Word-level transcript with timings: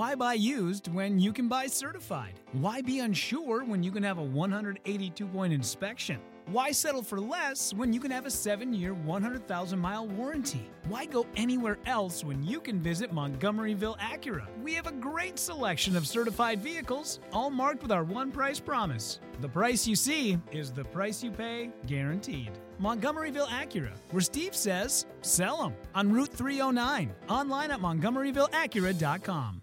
Why 0.00 0.14
buy 0.14 0.32
used 0.32 0.88
when 0.94 1.18
you 1.18 1.30
can 1.30 1.46
buy 1.46 1.66
certified? 1.66 2.40
Why 2.52 2.80
be 2.80 3.00
unsure 3.00 3.64
when 3.64 3.82
you 3.82 3.92
can 3.92 4.02
have 4.02 4.16
a 4.16 4.22
182 4.22 5.26
point 5.26 5.52
inspection? 5.52 6.18
Why 6.46 6.72
settle 6.72 7.02
for 7.02 7.20
less 7.20 7.74
when 7.74 7.92
you 7.92 8.00
can 8.00 8.10
have 8.10 8.24
a 8.24 8.30
7 8.30 8.72
year, 8.72 8.94
100,000 8.94 9.78
mile 9.78 10.08
warranty? 10.08 10.70
Why 10.88 11.04
go 11.04 11.26
anywhere 11.36 11.76
else 11.84 12.24
when 12.24 12.42
you 12.42 12.62
can 12.62 12.80
visit 12.80 13.12
Montgomeryville 13.12 13.98
Acura? 13.98 14.46
We 14.62 14.72
have 14.72 14.86
a 14.86 14.92
great 14.92 15.38
selection 15.38 15.94
of 15.98 16.06
certified 16.06 16.62
vehicles, 16.62 17.20
all 17.30 17.50
marked 17.50 17.82
with 17.82 17.92
our 17.92 18.02
one 18.02 18.32
price 18.32 18.58
promise. 18.58 19.20
The 19.42 19.50
price 19.50 19.86
you 19.86 19.96
see 19.96 20.38
is 20.50 20.72
the 20.72 20.84
price 20.84 21.22
you 21.22 21.30
pay, 21.30 21.72
guaranteed. 21.86 22.52
Montgomeryville 22.80 23.48
Acura, 23.48 23.92
where 24.12 24.22
Steve 24.22 24.56
says, 24.56 25.04
sell 25.20 25.58
them 25.58 25.74
on 25.94 26.10
Route 26.10 26.32
309, 26.32 27.12
online 27.28 27.70
at 27.70 27.80
montgomeryvilleacura.com. 27.80 29.60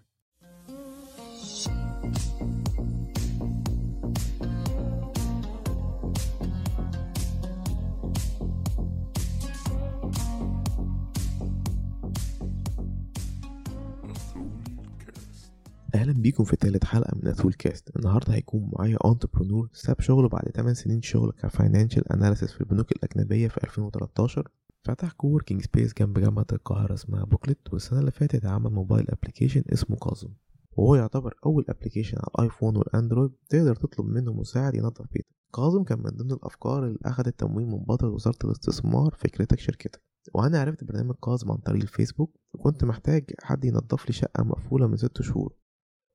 أهلا 15.94 16.12
بيكم 16.12 16.44
في 16.44 16.56
تالت 16.56 16.84
حلقة 16.84 17.16
من 17.16 17.28
اثول 17.28 17.52
كاست 17.52 17.96
النهارده 17.96 18.34
هيكون 18.34 18.70
معايا 18.72 18.98
entrepreneur 19.04 19.68
ساب 19.72 20.00
شغله 20.00 20.28
بعد 20.28 20.48
8 20.48 20.72
سنين 20.72 21.02
شغل 21.02 21.32
ك 21.32 21.40
financial 21.40 22.12
analysis 22.12 22.52
في 22.52 22.60
البنوك 22.60 22.92
الأجنبية 22.92 23.48
في 23.48 23.64
2013 23.64 24.48
فتح 24.84 25.12
co-working 25.12 25.62
space 25.62 25.94
جنب 25.94 26.18
جامعة 26.18 26.46
القاهرة 26.52 26.94
اسمها 26.94 27.24
بوكلت 27.24 27.72
والسنة 27.72 28.00
اللي 28.00 28.10
فاتت 28.10 28.46
عمل 28.46 28.70
mobile 28.70 29.06
application 29.10 29.62
اسمه 29.72 29.96
كاظم 29.96 30.28
وهو 30.76 30.94
يعتبر 30.94 31.34
أول 31.46 31.64
application 31.68 32.18
على 32.18 32.26
الآيفون 32.34 32.76
والأندرويد 32.76 33.30
تقدر 33.48 33.74
تطلب 33.76 34.06
منه 34.06 34.32
مساعد 34.32 34.74
ينظف 34.74 35.06
بيتك. 35.12 35.26
كاظم 35.54 35.84
كان 35.84 35.98
من 35.98 36.10
ضمن 36.10 36.32
الأفكار 36.32 36.86
اللي 36.86 36.98
أخدت 37.04 37.40
تمويل 37.40 37.66
من 37.66 37.78
قبل 37.78 38.06
وزارة 38.06 38.38
الاستثمار 38.44 39.14
فكرتك 39.18 39.58
شركتك. 39.58 40.02
وأنا 40.34 40.60
عرفت 40.60 40.84
برنامج 40.84 41.14
كاظم 41.24 41.52
عن 41.52 41.58
طريق 41.58 41.82
الفيسبوك 41.82 42.36
وكنت 42.54 42.84
محتاج 42.84 43.24
حد 43.42 43.64
ينظف 43.64 44.06
لي 44.06 44.12
شقة 44.12 44.44
مقفولة 44.44 44.86
من 44.86 44.96
ست 44.96 45.22
شهور. 45.22 45.54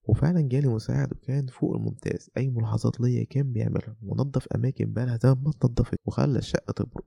وفعلا 0.05 0.41
جالي 0.41 0.67
مساعد 0.67 1.11
وكان 1.13 1.47
فوق 1.47 1.75
الممتاز 1.75 2.29
أي 2.37 2.49
ملاحظات 2.49 3.01
ليا 3.01 3.23
كان 3.23 3.51
بيعملها 3.53 3.95
ونظف 4.01 4.47
أماكن 4.47 4.93
بقالها 4.93 5.17
زمن 5.23 5.29
ما 5.29 5.49
اتنضفت 5.49 5.97
وخلى 6.05 6.39
الشقة 6.39 6.71
تبرق 6.71 7.05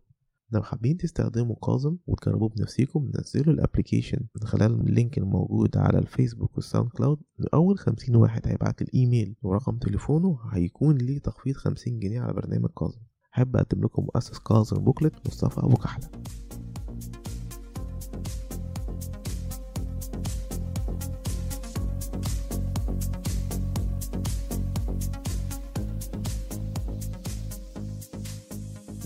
لو 0.53 0.63
حابين 0.63 0.97
تستخدموا 0.97 1.57
كاظم 1.57 1.97
وتجربوه 2.07 2.49
بنفسكم 2.49 3.11
نزلوا 3.15 3.55
ال 3.55 3.60
application 3.60 4.19
من 4.37 4.47
خلال 4.47 4.81
ال 4.81 4.89
link 4.89 5.19
الموجود 5.19 5.77
على 5.77 5.99
الفيسبوك 5.99 6.55
والساوند 6.55 6.91
كلاود 6.91 7.19
اول 7.55 7.79
خمسين 7.79 8.17
واحد 8.17 8.49
هيبعت 8.49 8.83
الإيميل 8.83 9.37
ورقم 9.43 9.79
تليفونه 9.79 10.39
هيكون 10.53 10.97
ليه 10.97 11.19
تخفيض 11.19 11.55
خمسين 11.57 11.99
جنيه 11.99 12.21
على 12.21 12.33
برنامج 12.33 12.71
كاظم 12.79 13.01
حابب 13.31 13.57
أقدم 13.57 13.85
لكم 13.85 14.03
مؤسس 14.03 14.39
كاظم 14.39 14.85
بوكلت 14.85 15.15
مصطفى 15.27 15.61
أبو 15.61 15.75
كحلة. 15.77 16.09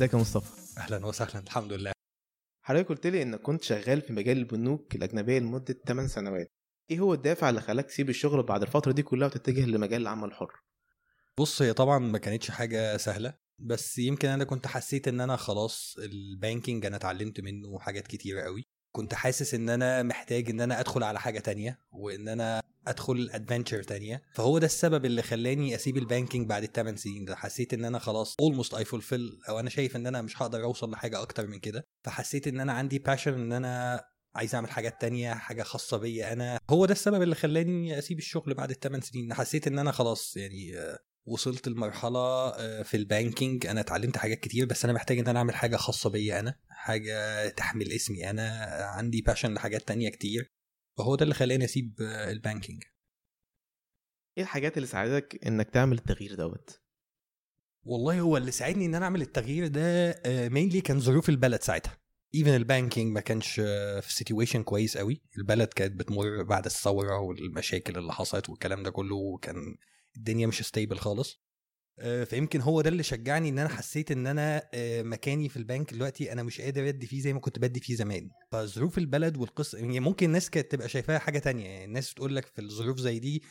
ازيك 0.01 0.15
يا 0.15 0.19
مصطفى؟ 0.19 0.81
أهلا 0.81 1.07
وسهلا 1.07 1.39
الحمد 1.45 1.73
لله. 1.73 1.93
حضرتك 2.65 2.89
قلت 2.89 3.07
لي 3.07 3.23
إنك 3.23 3.41
كنت 3.41 3.63
شغال 3.63 4.01
في 4.01 4.13
مجال 4.13 4.39
البنوك 4.39 4.95
الأجنبية 4.95 5.39
لمدة 5.39 5.75
8 5.87 6.09
سنوات. 6.09 6.53
إيه 6.91 7.01
هو 7.01 7.15
الدافع 7.15 7.49
اللي 7.51 7.61
خلاك 7.61 7.85
تسيب 7.87 8.09
الشغل 8.09 8.43
بعد 8.43 8.63
الفترة 8.63 8.93
دي 8.93 9.03
كلها 9.03 9.29
وتتجه 9.29 9.67
لمجال 9.67 10.03
العمل 10.03 10.29
الحر؟ 10.29 10.53
بص 11.39 11.63
هي 11.63 11.73
طبعا 11.73 11.99
ما 11.99 12.19
كانتش 12.19 12.51
حاجة 12.51 12.97
سهلة 12.97 13.35
بس 13.59 13.99
يمكن 13.99 14.29
أنا 14.29 14.45
كنت 14.45 14.67
حسيت 14.67 15.09
إن 15.09 15.21
أنا 15.21 15.37
خلاص 15.37 15.97
ال 15.99 16.10
banking 16.10 16.87
أنا 16.87 16.97
اتعلمت 16.97 17.41
منه 17.41 17.79
حاجات 17.79 18.07
كتيرة 18.07 18.43
قوي. 18.43 18.65
كنت 18.93 19.15
حاسس 19.15 19.55
إن 19.55 19.69
أنا 19.69 20.03
محتاج 20.03 20.51
إن 20.51 20.61
أنا 20.61 20.81
أدخل 20.81 21.03
على 21.03 21.21
حاجة 21.21 21.39
تانية 21.39 21.79
وإن 21.93 22.29
أنا 22.29 22.63
أدخل 22.87 23.31
adventure 23.33 23.83
تانية. 23.83 24.23
فهو 24.35 24.59
ده 24.59 24.67
السبب 24.67 25.05
اللي 25.05 25.23
خلاني 25.23 25.75
أسيب 25.75 25.97
ال 25.97 26.03
banking 26.03 26.49
بعد 26.49 26.63
الثمان 26.63 26.97
سنين 26.97 27.25
ده. 27.25 27.37
حسيت 27.37 27.75
إن 27.75 27.85
أنا 27.85 27.99
خلاص 27.99 28.37
almost 28.41 28.75
I 28.75 28.85
fulfilled 28.85 29.39
أو 29.49 29.61
أنا 29.61 29.71
شايف 29.71 29.97
إن 29.97 30.07
أنا 30.07 30.23
مش 30.23 30.43
هقدر 30.43 30.63
أوصل 30.63 30.91
لحاجة 30.91 31.23
أكتر 31.23 31.47
من 31.47 31.59
كده. 31.59 31.87
فحسيت 32.05 32.47
إن 32.47 32.61
أنا 32.61 32.73
عندي 32.73 32.99
passion 32.99 33.35
إن 33.35 33.53
أنا 33.53 34.05
عايز 34.35 34.55
أعمل 34.55 34.71
حاجات 34.71 35.01
تانية 35.01 35.35
حاجة 35.35 35.63
خاصة 35.63 35.97
بيا 35.97 36.33
أنا. 36.33 36.59
هو 36.71 36.87
ده 36.87 36.93
السبب 36.93 37.23
اللي 37.23 37.35
خلاني 37.35 37.99
أسيب 37.99 38.19
الشغل 38.19 38.55
بعد 38.55 38.71
الثمان 38.71 39.01
سنين. 39.01 39.35
حسيت 39.35 39.67
إن 39.67 39.79
أنا 39.79 39.93
خلاص 39.93 40.37
يعني 40.37 40.73
وصلت 41.25 41.69
لمرحلة 41.69 42.53
في 42.83 42.97
ال 42.97 43.05
banking. 43.05 43.67
أنا 43.67 43.81
اتعلمت 43.81 44.17
حاجات 44.17 44.41
كتير 44.41 44.67
بس 44.67 44.85
أنا 44.85 44.93
محتاج 44.93 45.19
إن 45.19 45.29
أنا 45.29 45.39
أعمل 45.39 45.55
حاجة 45.55 45.77
خاصة 45.77 46.11
بيا 46.11 46.41
أنا 46.41 46.59
حاجة 46.69 47.49
تحمل 47.49 47.93
اسمي 47.93 48.31
أنا. 48.31 48.67
عندي 48.95 49.23
passion 49.23 49.55
لحاجات 49.55 49.89
تانية 49.89 50.09
كتير. 50.09 50.53
فهو 50.99 51.17
ده 51.17 51.23
اللي 51.23 51.35
خلاني 51.35 51.65
أسيب 51.65 51.95
ال 52.01 52.10
banking. 52.10 52.83
إيه 54.39 54.43
الحاجات 54.43 54.77
اللي 54.77 54.87
ساعدتك 54.87 55.47
إنك 55.47 55.71
تعمل 55.71 55.99
التغيير 55.99 56.35
دوت؟ 56.35 56.81
والله 57.83 58.21
هو 58.21 58.37
اللي 58.37 58.51
ساعدني 58.51 58.87
إن 58.87 58.95
أنا 58.95 59.05
أعمل 59.05 59.23
التغيير 59.23 59.67
ده 59.67 60.21
mainly 60.49 60.81
كان 60.81 61.01
ظروف 61.01 61.29
البلد 61.29 61.63
ساعتها. 61.63 61.99
even 62.35 62.55
ال 62.55 62.62
banking 62.62 63.13
ما 63.13 63.21
كانش 63.21 63.55
في 64.01 64.15
situation 64.15 64.63
كويس 64.63 64.99
قوي 64.99 65.23
البلد 65.39 65.69
كانت 65.69 66.01
بتمر 66.01 66.43
بعد 66.43 66.65
الثورة 66.65 67.19
والمشاكل 67.21 67.99
اللي 67.99 68.13
حصلت 68.13 68.49
والكلام 68.49 68.83
ده 68.83 68.91
كله 68.91 69.39
كان 69.43 69.77
الدنيا 70.17 70.47
مش 70.47 70.63
stable 70.63 70.99
خالص. 70.99 71.41
فيمكن 72.25 72.61
هو 72.61 72.81
ده 72.81 72.89
اللي 72.89 73.03
شجعني 73.03 73.49
إن 73.49 73.59
أنا 73.59 73.69
حسيت 73.69 74.11
إن 74.11 74.27
أنا 74.27 74.69
مكاني 75.03 75.49
في 75.49 75.57
البنك 75.57 75.95
دلوقتي 75.95 76.33
أنا 76.33 76.43
مش 76.43 76.61
قادر 76.61 76.89
أدي 76.89 77.07
فيه 77.07 77.21
زي 77.21 77.33
ما 77.33 77.41
كنت 77.41 77.59
بدي 77.59 77.81
فيه 77.81 77.95
زمان. 77.95 78.31
فظروف 78.53 78.99
البلد 78.99 79.37
والقصة 79.37 79.79
يعني 79.79 80.01
ممكن 80.01 80.27
الناس 80.27 80.51
كانت 80.51 80.73
تبقى 80.73 80.89
شايفاها 80.89 81.19
حاجة 81.19 81.39
تانية 81.39 81.67
يعني 81.69 81.85
الناس 81.85 82.15
تقول 82.15 82.37
لك 82.37 82.47
في 82.47 82.61
الظروف 82.61 82.99
زي 82.99 83.19
دي 83.19 83.43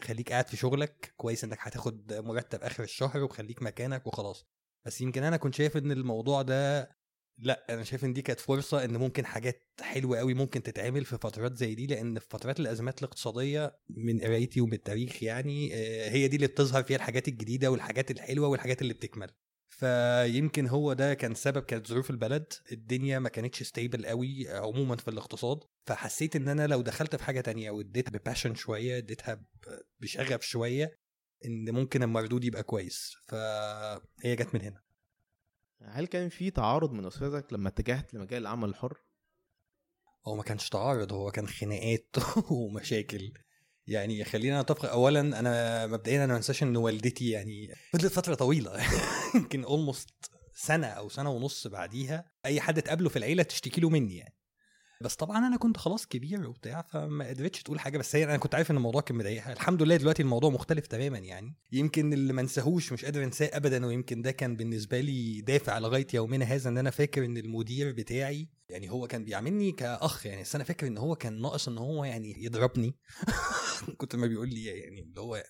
خليك 0.00 0.32
قاعد 0.32 0.48
في 0.48 0.56
شغلك 0.56 1.14
كويس 1.16 1.44
إنك 1.44 1.58
هتاخد 1.60 2.12
مرتب 2.12 2.62
آخر 2.62 2.82
الشهر 2.82 3.22
وخليك 3.22 3.62
مكانك 3.62 4.06
وخلاص. 4.06 4.46
بس 4.86 5.00
يمكن 5.00 5.22
أنا 5.22 5.36
كنت 5.36 5.54
شايف 5.54 5.76
إن 5.76 5.92
الموضوع 5.92 6.42
ده 6.42 6.90
لأ 7.38 7.66
أنا 7.70 7.84
شايف 7.84 8.04
إن 8.04 8.12
دي 8.12 8.22
كانت 8.22 8.40
فرصة 8.40 8.84
إن 8.84 8.96
ممكن 8.96 9.26
حاجات 9.26 9.62
حلوة 9.80 10.18
قوي 10.18 10.34
ممكن 10.34 10.62
تتعمل 10.62 11.04
في 11.04 11.18
فترات 11.18 11.56
زي 11.56 11.74
دي 11.74 11.86
لأن 11.86 12.18
في 12.18 12.26
فترات 12.30 12.60
الأزمات 12.60 12.98
الاقتصادية 12.98 13.76
من 13.88 14.20
قرايتي 14.20 14.60
ومن 14.60 14.72
التاريخ 14.72 15.22
يعني 15.22 15.74
هي 16.10 16.28
دي 16.28 16.36
اللي 16.36 16.46
بتظهر 16.46 16.82
فيها 16.82 16.96
الحاجات 16.96 17.28
الجديدة 17.28 17.70
والحاجات 17.70 18.10
الحلوة 18.10 18.48
والحاجات 18.48 18.82
اللي 18.82 18.94
بتكمل. 18.94 19.30
فيمكن 19.68 20.66
هو 20.66 20.92
ده 20.92 21.14
كان 21.14 21.34
سبب 21.34 21.62
كانت 21.62 21.86
ظروف 21.86 22.10
البلد 22.10 22.52
الدنيا 22.72 23.18
ما 23.18 23.28
كانتش 23.28 23.62
stable 23.62 24.06
قوي 24.06 24.48
عموما 24.48 24.96
في 24.96 25.08
الاقتصاد. 25.08 25.58
فحسيت 25.86 26.36
إن 26.36 26.48
أنا 26.48 26.66
لو 26.66 26.82
دخلت 26.82 27.16
في 27.16 27.24
حاجة 27.24 27.40
تانية 27.40 27.70
واديتها 27.70 28.10
ب 28.10 28.16
passion 28.16 28.54
شوية 28.54 28.98
اديتها 28.98 29.44
بشغف 30.00 30.42
شوية 30.42 30.98
إن 31.44 31.70
ممكن 31.74 32.02
المردود 32.02 32.44
يبقى 32.44 32.62
كويس. 32.62 33.12
فهي 33.28 34.36
جت 34.36 34.54
من 34.54 34.60
هنا. 34.60 34.83
هل 35.82 36.06
كان 36.06 36.28
في 36.28 36.50
تعارض 36.50 36.92
من 36.92 37.06
اسرتك 37.06 37.52
لما 37.52 37.68
اتجهت 37.68 38.14
لمجال 38.14 38.42
العمل 38.42 38.68
الحر؟ 38.68 38.98
هو 40.26 40.34
ما 40.34 40.42
كانش 40.42 40.68
تعارض 40.68 41.12
هو 41.12 41.30
كان 41.30 41.48
خناقات 41.48 42.16
ومشاكل. 42.50 43.32
يعني 43.86 44.24
خلينا 44.24 44.62
نتفق 44.62 44.90
اولا 44.90 45.20
أنا 45.20 45.86
مبدئيا 45.86 46.24
أنا 46.24 46.32
ما 46.32 46.36
أنساش 46.36 46.62
إن 46.62 46.76
والدتي 46.76 47.30
يعني 47.30 47.74
فضلت 47.92 48.12
فترة 48.12 48.34
طويلة. 48.34 48.82
يمكن 49.34 49.64
اولموست 49.64 50.10
سنة 50.54 50.86
أو 50.86 51.08
سنة 51.08 51.30
ونص 51.30 51.66
بعديها 51.66 52.30
أي 52.44 52.60
حد 52.60 52.82
تقابله 52.82 53.08
في 53.08 53.16
العيلة 53.16 53.42
تشتكي 53.42 53.80
له 53.80 53.90
مني 53.90 54.16
يعني. 54.16 54.34
بس 55.00 55.14
طبعا 55.14 55.46
أنا 55.46 55.56
كنت 55.56 55.76
خلاص 55.76 56.06
كبير 56.06 56.48
وبتاع 56.48 56.82
فما 56.82 57.28
قدرتش 57.28 57.62
تقول 57.62 57.80
حاجة 57.80 57.98
بس 57.98 58.16
هي 58.16 58.24
أنا 58.24 58.36
كنت 58.36 58.54
عارف 58.54 58.70
إن 58.70 58.76
الموضوع 58.76 59.00
كان 59.00 59.16
مضايقها. 59.16 59.52
الحمد 59.52 59.82
لله 59.82 59.96
دلوقتي 59.96 60.22
الموضوع 60.22 60.50
مختلف 60.50 60.86
تماما 60.86 61.18
يعني. 61.18 61.54
يمكن 61.72 62.12
اللي 62.12 62.32
ما 62.32 62.40
انساهوش 62.40 62.92
مش 62.92 63.04
قادر 63.04 63.24
انساه 63.24 63.50
ابدا 63.52 63.86
ويمكن 63.86 64.22
ده 64.22 64.30
كان 64.30 64.56
بالنسبة 64.56 65.00
لي 65.00 65.40
دافع 65.40 65.78
لغاية 65.78 66.06
يومنا 66.14 66.44
هذا 66.44 66.68
إن 66.70 66.78
أنا 66.78 66.90
فاكر 66.90 67.24
إن 67.24 67.36
المدير 67.36 67.92
بتاعي 67.92 68.48
يعني 68.68 68.90
هو 68.90 69.06
كان 69.06 69.24
بيعاملني 69.24 69.72
كأخ 69.72 70.26
يعني. 70.26 70.42
بس 70.42 70.54
أنا 70.54 70.64
فاكر 70.64 70.86
إن 70.86 70.98
هو 70.98 71.16
كان 71.16 71.40
ناقص 71.40 71.68
إن 71.68 71.78
هو 71.78 72.04
يعني 72.04 72.44
يضربني. 72.44 72.96
كنت 73.98 74.16
ما 74.16 74.26
بيقول 74.26 74.48
لي 74.48 74.64
يعني 74.64 75.00
اللي 75.00 75.20
هو 75.20 75.44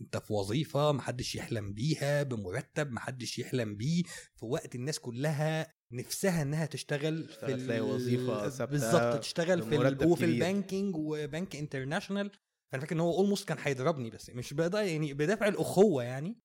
أنت 0.00 0.16
في 0.16 0.32
وظيفة 0.32 0.92
محدش 0.92 1.34
يحلم 1.34 1.72
بيها 1.72 2.22
بمرتب 2.22 2.90
محدش 2.90 3.38
يحلم 3.38 3.76
بيه. 3.76 4.02
في 4.36 4.44
وقت 4.46 4.74
الناس 4.74 4.98
كلها 4.98 5.77
نفسها 5.92 6.42
إنها 6.42 6.66
تشتغل 6.66 7.28
في 7.28 7.54
تلاقي 7.54 7.80
وظيفة 7.80 8.48
ثابتة 8.48 8.72
بالظبط 8.72 9.20
تشتغل 9.20 9.62
في. 9.62 10.06
وفي 10.06 10.24
ال 10.24 10.33
banking 10.33 10.96
وبنك 10.96 11.56
international 11.56 12.30
فأنا 12.72 12.82
فاكر 12.82 12.94
إن 12.94 13.00
هو 13.00 13.18
almost 13.18 13.48
كان 13.48 13.58
هيضربني 13.60 14.10
بس 14.10 14.30
مش 14.30 14.54
بدافع 14.54 14.82
يعني 14.82 15.14
بدافع 15.14 15.48
الأخوة 15.48 16.02
يعني. 16.02 16.38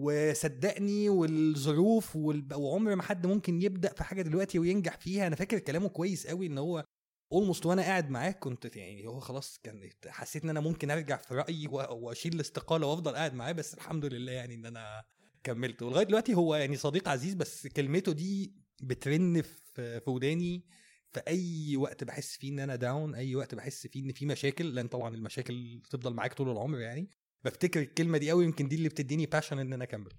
وصدقني 0.00 1.08
والظروف 1.08 2.16
وال... 2.16 2.54
وعمر 2.54 2.94
ما 2.94 3.02
حد 3.02 3.26
ممكن 3.26 3.62
يبدأ 3.62 3.92
في 3.92 4.04
حاجة 4.04 4.22
دلوقتي 4.22 4.58
وينجح 4.58 4.96
فيها. 4.96 5.26
أنا 5.26 5.36
فاكر 5.36 5.58
كلامه 5.58 5.88
كويس 5.88 6.26
قوي 6.26 6.46
إن 6.46 6.58
هو 6.58 6.84
almost 7.32 7.66
وأنا 7.66 7.82
قاعد 7.82 8.10
معاه 8.10 8.30
كنت 8.30 8.76
يعني 8.76 9.06
هو 9.06 9.20
خلاص 9.20 9.58
كان 9.58 9.90
حسيت 10.06 10.44
إن 10.44 10.50
أنا 10.50 10.60
ممكن 10.60 10.90
أرجع 10.90 11.16
في 11.16 11.34
رأيي 11.34 11.68
وأشيل 11.68 12.34
الاستقالة 12.34 12.86
وأفضل 12.86 13.14
قاعد 13.14 13.34
معاه 13.34 13.52
بس 13.52 13.74
الحمد 13.74 14.04
لله 14.04 14.32
يعني 14.32 14.54
إن 14.54 14.66
أنا 14.66 15.04
كملت 15.44 15.82
ولغايه 15.82 16.04
دلوقتي 16.04 16.34
هو 16.34 16.54
يعني 16.54 16.76
صديق 16.76 17.08
عزيز 17.08 17.34
بس 17.34 17.66
كلمته 17.66 18.12
دي 18.12 18.54
بترن 18.82 19.42
في 19.42 20.00
وداني. 20.06 20.64
في 21.12 21.20
أي 21.28 21.76
وقت 21.76 22.04
بحس 22.04 22.36
فيه 22.36 22.52
إن 22.52 22.58
أنا 22.58 22.76
down 22.76 23.14
أي 23.14 23.34
وقت 23.34 23.54
بحس 23.54 23.86
فيه 23.86 24.04
إن 24.04 24.12
في 24.12 24.26
مشاكل 24.26 24.74
لأن 24.74 24.88
طبعا 24.88 25.14
المشاكل 25.14 25.82
تفضل 25.90 26.14
معاك 26.14 26.34
طول 26.34 26.50
العمر 26.50 26.78
يعني 26.78 27.10
بفتكر 27.44 27.80
الكلمة 27.80 28.18
دي 28.18 28.30
قوي 28.30 28.44
يمكن 28.44 28.68
دي 28.68 28.76
اللي 28.76 28.88
بتديني 28.88 29.26
passion 29.26 29.58
إن 29.58 29.72
أنا 29.72 29.84
أكمل. 29.84 30.12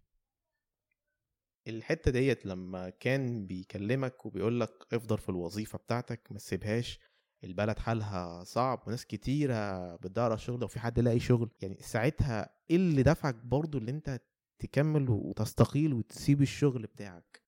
الحتة 1.68 2.12
ديت 2.12 2.45
لما 2.45 2.89
كان 2.89 3.48
بيكلمك 3.48 4.25
وبيقول 4.25 4.60
لك 4.60 4.88
افضل 4.94 5.18
في 5.18 5.30
الوظيفة 5.30 5.78
بتاعتك 5.78 6.31
ما 6.31 6.38
تسيبهاش. 6.38 7.00
البلد 7.44 7.80
حالها 7.80 8.44
صعب 8.44 8.83
وناس 8.88 9.06
كتيرة 9.06 9.95
بتدور 9.95 10.25
على 10.31 10.38
شغل 10.38 10.63
وفي 10.63 10.80
حد 10.80 11.00
لاقي 11.00 11.19
شغل. 11.19 11.51
يعني 11.62 11.78
ساعتها 11.81 12.50
إيه 12.69 12.75
اللي 12.75 13.04
دفعك 13.04 13.36
برضو 13.36 13.78
اللي 13.78 13.92
أنت 13.92 14.21
تكمل 14.68 15.10
وتستقيل 15.10 15.94
وتسيب 15.94 16.42
الشغل 16.42 16.88
بتاعك. 16.88 17.44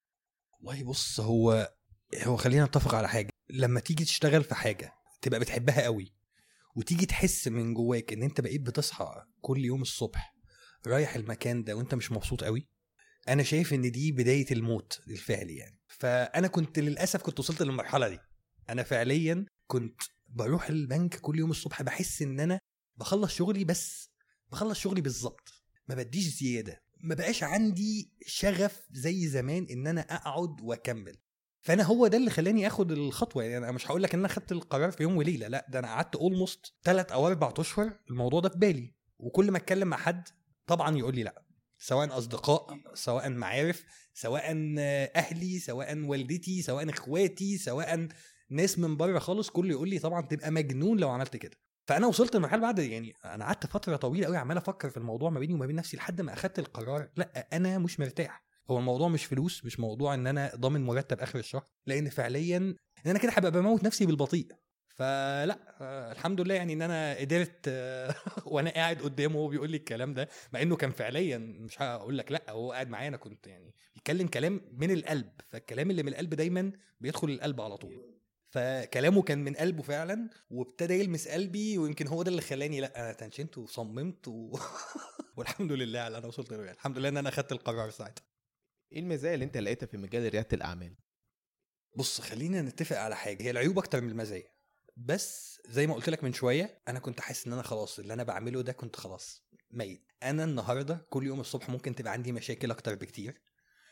والله 0.52 0.84
بص 0.84 1.20
هو 1.20 1.74
هو 2.24 2.38
خلينا 2.38 2.66
نتفق 2.66 2.96
على 2.96 3.10
حاجة. 3.10 3.30
لما 3.50 3.80
تيجي 3.80 4.06
تشتغل 4.06 4.44
في 4.44 4.56
حاجة 4.56 4.94
تبقى 5.22 5.40
بتحبها 5.40 5.84
قوي 5.84 6.14
وتيجي 6.76 7.06
تحس 7.06 7.48
من 7.48 7.74
جواك 7.74 8.14
إن 8.14 8.24
أنت 8.24 8.42
بقيت 8.42 8.62
بتصحى 8.62 9.24
كل 9.42 9.66
يوم 9.66 9.82
الصبح 9.82 10.36
رايح 10.88 11.16
المكان 11.16 11.64
ده 11.64 11.74
وأنت 11.76 11.96
مش 11.96 12.12
مبسوط 12.12 12.44
قوي 12.44 12.68
أنا 13.28 13.44
شايف 13.44 13.74
إن 13.74 13.92
دي 13.92 14.12
بداية 14.12 14.46
الموت 14.52 15.02
الفعلي 15.08 15.56
يعني. 15.56 15.80
فأنا 15.88 16.48
كنت 16.48 16.80
للأسف 16.80 17.22
كنت 17.22 17.40
وصلت 17.40 17.62
للمرحلة 17.62 18.08
دي. 18.10 18.20
أنا 18.70 18.84
فعليا 18.84 19.46
كنت 19.68 20.02
بروح 20.30 20.70
البنك 20.70 21.16
كل 21.16 21.40
يوم 21.40 21.52
الصبح 21.52 21.82
بحس 21.82 22.22
إن 22.22 22.40
أنا 22.40 22.60
بخلص 22.98 23.34
شغلي 23.34 23.64
بس 23.64 24.10
بخلص 24.52 24.80
شغلي 24.80 25.02
بالظبط 25.02 25.50
ما 25.88 25.96
بديش 25.96 26.24
زيادة. 26.24 26.84
ما 27.02 27.16
بقاش 27.16 27.44
عندي 27.44 28.12
شغف 28.26 28.82
زي 28.92 29.28
زمان 29.28 29.68
إن 29.72 29.88
أنا 29.88 30.02
أقعد 30.02 30.62
وأكمل. 30.62 31.18
فأنا 31.62 31.84
هو 31.84 32.08
ده 32.08 32.18
اللي 32.18 32.30
خلاني 32.30 32.68
آخد 32.68 32.92
الخطوة. 32.92 33.44
يعني 33.44 33.58
أنا 33.58 33.72
مش 33.72 33.88
هقول 33.88 34.04
لك 34.04 34.14
إن 34.14 34.20
أنا 34.20 34.28
خدت 34.28 34.52
القرار 34.52 34.92
في 34.92 35.04
يوم 35.04 35.18
وليلة 35.18 35.48
لا 35.48 35.66
ده 35.70 35.80
أنا 35.80 35.88
قعدت 35.88 36.16
اولموست 36.16 36.74
ثلاث 36.84 37.12
أو 37.12 37.28
أربع 37.28 37.54
أشهر 37.58 38.00
الموضوع 38.10 38.40
ده 38.40 38.50
في 38.50 38.58
بالي. 38.58 38.94
وكل 39.20 39.52
ما 39.52 39.58
أتكلم 39.58 39.88
مع 39.88 39.98
حد 39.98 40.28
طبعا 40.68 40.98
يقول 40.98 41.16
لي 41.16 41.24
لا 41.24 41.44
سواء 41.80 42.18
أصدقاء 42.18 42.68
سواء 42.94 43.30
معارف 43.30 43.84
سواء 44.14 44.44
أهلي 45.16 45.60
سواء 45.60 45.98
والدتي 46.00 46.62
سواء 46.62 46.90
إخواتي 46.90 47.58
سواء 47.58 48.08
ناس 48.50 48.80
من 48.80 48.98
بره 48.98 49.20
خالص 49.20 49.50
كله 49.50 49.72
يقول 49.72 49.90
لي 49.90 50.00
طبعا 50.00 50.22
تبقى 50.22 50.52
مجنون 50.52 51.00
لو 51.00 51.10
عملت 51.10 51.38
كده. 51.38 51.58
فأنا 51.88 52.08
وصلت 52.08 52.36
لمرحلة 52.36 52.62
بعد 52.62 52.80
يعني 52.80 53.14
أنا 53.26 53.46
قعدت 53.46 53.66
فترة 53.66 53.96
طويلة 53.96 54.26
قوي 54.26 54.38
عمال 54.38 54.58
أفكر 54.58 54.90
في 54.90 54.98
الموضوع 54.98 55.30
ما 55.30 55.40
بيني 55.40 55.54
وما 55.54 55.66
بين 55.66 55.76
نفسي 55.76 55.98
لحد 55.98 56.22
ما 56.22 56.34
أخدت 56.34 56.60
القرار 56.60 57.10
لأ 57.16 57.48
أنا 57.54 57.78
مش 57.78 58.00
مرتاح. 58.00 58.44
هو 58.70 58.78
الموضوع 58.78 59.08
مش 59.08 59.26
فلوس 59.26 59.66
مش 59.66 59.80
موضوع 59.80 60.14
إن 60.14 60.28
أنا 60.28 60.52
ضامن 60.56 60.86
مرتب 60.86 61.20
آخر 61.20 61.40
الشهر 61.40 61.64
لأن 61.86 62.10
فعليا 62.10 62.58
إن 62.58 62.76
أنا 63.10 63.20
كده 63.20 63.32
هبقى 63.32 63.52
بموت 63.52 63.84
نفسي 63.84 64.06
بالبطيء. 64.06 64.48
فلأ 64.88 65.58
الحمد 66.12 66.42
لله 66.42 66.56
يعني 66.56 66.74
إن 66.74 66.82
أنا 66.82 67.18
قدرت 67.18 67.70
وأنا 68.46 68.70
قاعد 68.70 69.02
قدامه 69.02 69.36
وهو 69.38 69.48
بيقول 69.48 69.70
لي 69.70 69.78
الكلام 69.78 70.14
ده 70.14 70.30
مع 70.54 70.62
إنه 70.62 70.76
كان 70.76 70.92
فعليا 70.92 71.38
مش 71.38 71.82
هقول 71.82 72.18
لك 72.18 72.32
لأ 72.32 72.44
هو 72.50 72.72
قاعد 72.72 72.90
معايا 72.90 73.08
أنا 73.08 73.18
كنت 73.18 73.48
يعني 73.48 73.76
بيتكلم 73.96 74.28
كلام 74.28 74.62
من 74.72 74.92
القلب 74.92 75.32
فالكلام 75.50 75.92
اللي 75.92 76.04
من 76.04 76.10
القلب 76.10 76.34
دايما 76.34 76.72
بيدخل 77.00 77.30
القلب 77.30 77.62
على 77.62 77.78
طول. 77.78 78.17
فكلامه 78.58 79.22
كان 79.22 79.44
من 79.44 79.56
قلبه 79.56 79.84
فعلا 79.84 80.30
وابتدى 80.50 80.94
يلمس 80.94 81.28
قلبي 81.28 81.78
ويمكن 81.78 82.08
هو 82.08 82.24
ده 82.24 82.30
اللي 82.32 82.42
خلاني 82.42 82.82
لأ 82.82 83.00
أنا 83.00 83.14
تنشنت 83.14 83.58
وصممت 83.58 84.28
و... 84.28 84.58
والحمد 85.38 85.72
لله 85.72 86.00
على 86.00 86.18
أنا 86.18 86.28
وصلت 86.28 86.52
له 86.52 86.58
يعني 86.58 86.72
الحمد 86.72 86.98
لله 86.98 87.10
إن 87.10 87.18
أنا 87.18 87.30
أخدت 87.30 87.52
القرار 87.52 87.90
ساعتها. 87.90 88.24
إيه 88.92 89.00
المزايا 89.00 89.34
اللي 89.34 89.46
أنت 89.46 89.58
لقيتها 89.58 89.88
في 89.88 89.98
مجال 89.98 90.32
رياده 90.34 90.48
الأعمال؟ 90.54 90.96
بص 91.96 92.22
خلينا 92.22 92.62
نتفق 92.62 92.98
على 92.98 93.16
حاجة. 93.16 93.44
هي 93.44 93.52
العيوب 93.52 93.78
أكتر 93.78 94.02
من 94.02 94.10
المزايا. 94.10 94.52
بس 94.98 95.62
زي 95.70 95.88
ما 95.88 95.94
قلت 95.94 96.10
لك 96.10 96.24
من 96.24 96.34
شوية 96.34 96.82
أنا 96.88 97.00
كنت 97.00 97.22
حاسس 97.22 97.48
إن 97.48 97.54
أنا 97.54 97.64
خلاص 97.64 98.00
اللي 98.00 98.14
أنا 98.14 98.24
بعمله 98.24 98.62
ده 98.62 98.74
كنت 98.74 98.96
خلاص 98.96 99.44
ميت. 99.72 100.12
أنا 100.24 100.44
النهارده 100.44 101.08
كل 101.10 101.26
يوم 101.26 101.40
الصبح 101.40 101.70
ممكن 101.70 101.96
تبقى 101.96 102.14
عندي 102.14 102.32
مشاكل 102.32 102.72
أكتر 102.72 102.96
بكتير 102.96 103.42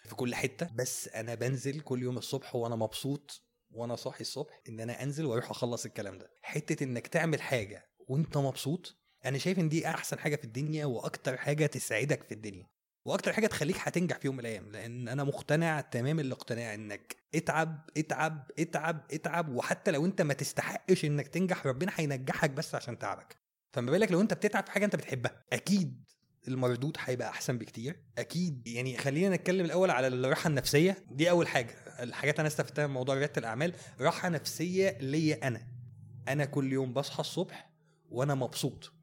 في 0.05 0.15
كل 0.15 0.35
حتة 0.35 0.69
بس 0.75 1.07
أنا 1.07 1.35
بنزل 1.35 1.79
كل 1.79 2.03
يوم 2.03 2.17
الصبح 2.17 2.55
وأنا 2.55 2.75
مبسوط 2.75 3.45
وأنا 3.75 3.95
صاحي 3.95 4.21
الصبح 4.21 4.61
إن 4.69 4.79
أنا 4.79 5.03
أنزل 5.03 5.25
وأروح 5.25 5.49
أخلص 5.49 5.85
الكلام 5.85 6.17
ده. 6.17 6.31
حتة 6.41 6.83
إنك 6.83 7.07
تعمل 7.07 7.41
حاجة 7.41 7.85
وأنت 8.07 8.37
مبسوط 8.37 8.95
أنا 9.25 9.37
شايف 9.37 9.59
إن 9.59 9.69
دي 9.69 9.87
أحسن 9.87 10.19
حاجة 10.19 10.35
في 10.35 10.43
الدنيا 10.43 10.85
وأكتر 10.85 11.37
حاجة 11.37 11.65
تسعدك 11.65 12.23
في 12.23 12.31
الدنيا. 12.33 12.67
وأكتر 13.05 13.33
حاجة 13.33 13.47
تخليك 13.47 13.75
هتنجح 13.79 14.17
في 14.17 14.27
يوم 14.27 14.35
من 14.35 14.39
الأيام 14.39 14.71
لأن 14.71 15.07
أنا 15.07 15.23
مقتنع 15.23 15.81
تمام 15.81 16.19
الاقتناع 16.19 16.73
إنك 16.73 17.15
اتعب 17.35 17.89
اتعب 17.97 18.51
اتعب 18.59 19.05
اتعب 19.11 19.55
وحتى 19.55 19.91
لو 19.91 20.05
أنت 20.05 20.21
ما 20.21 20.33
تستحقش 20.33 21.05
إنك 21.05 21.27
تنجح 21.27 21.65
ربنا 21.67 21.91
هينجحك 21.95 22.49
بس 22.49 22.75
عشان 22.75 22.99
تعبك. 22.99 23.37
فما 23.73 23.91
بالك 23.91 24.11
لو 24.11 24.21
أنت 24.21 24.33
بتتعب 24.33 24.65
في 24.65 24.71
حاجة 24.71 24.85
أنت 24.85 24.95
بتحبها. 24.95 25.43
أكيد 25.53 26.03
المردود 26.47 26.97
هيبقى 26.99 27.29
أحسن 27.29 27.57
بكتير. 27.57 27.99
أكيد 28.17 28.67
يعني 28.67 28.97
خلينا 28.97 29.35
نتكلم 29.35 29.65
الأول 29.65 29.89
على 29.89 30.07
الراحة 30.07 30.47
النفسية. 30.47 31.05
دي 31.11 31.29
أول 31.29 31.47
حاجة. 31.47 31.75
الحاجات 31.99 32.39
أنا 32.39 32.47
استفدتها 32.47 32.87
من 32.87 32.93
موضوع 32.93 33.15
ريادة 33.15 33.33
الأعمال 33.37 33.73
راحة 33.99 34.29
نفسية 34.29 34.97
ليا 35.01 35.47
أنا. 35.47 35.67
أنا 36.27 36.45
كل 36.45 36.73
يوم 36.73 36.93
بصحى 36.93 37.19
الصبح 37.19 37.71
وأنا 38.09 38.35
مبسوط. 38.35 38.93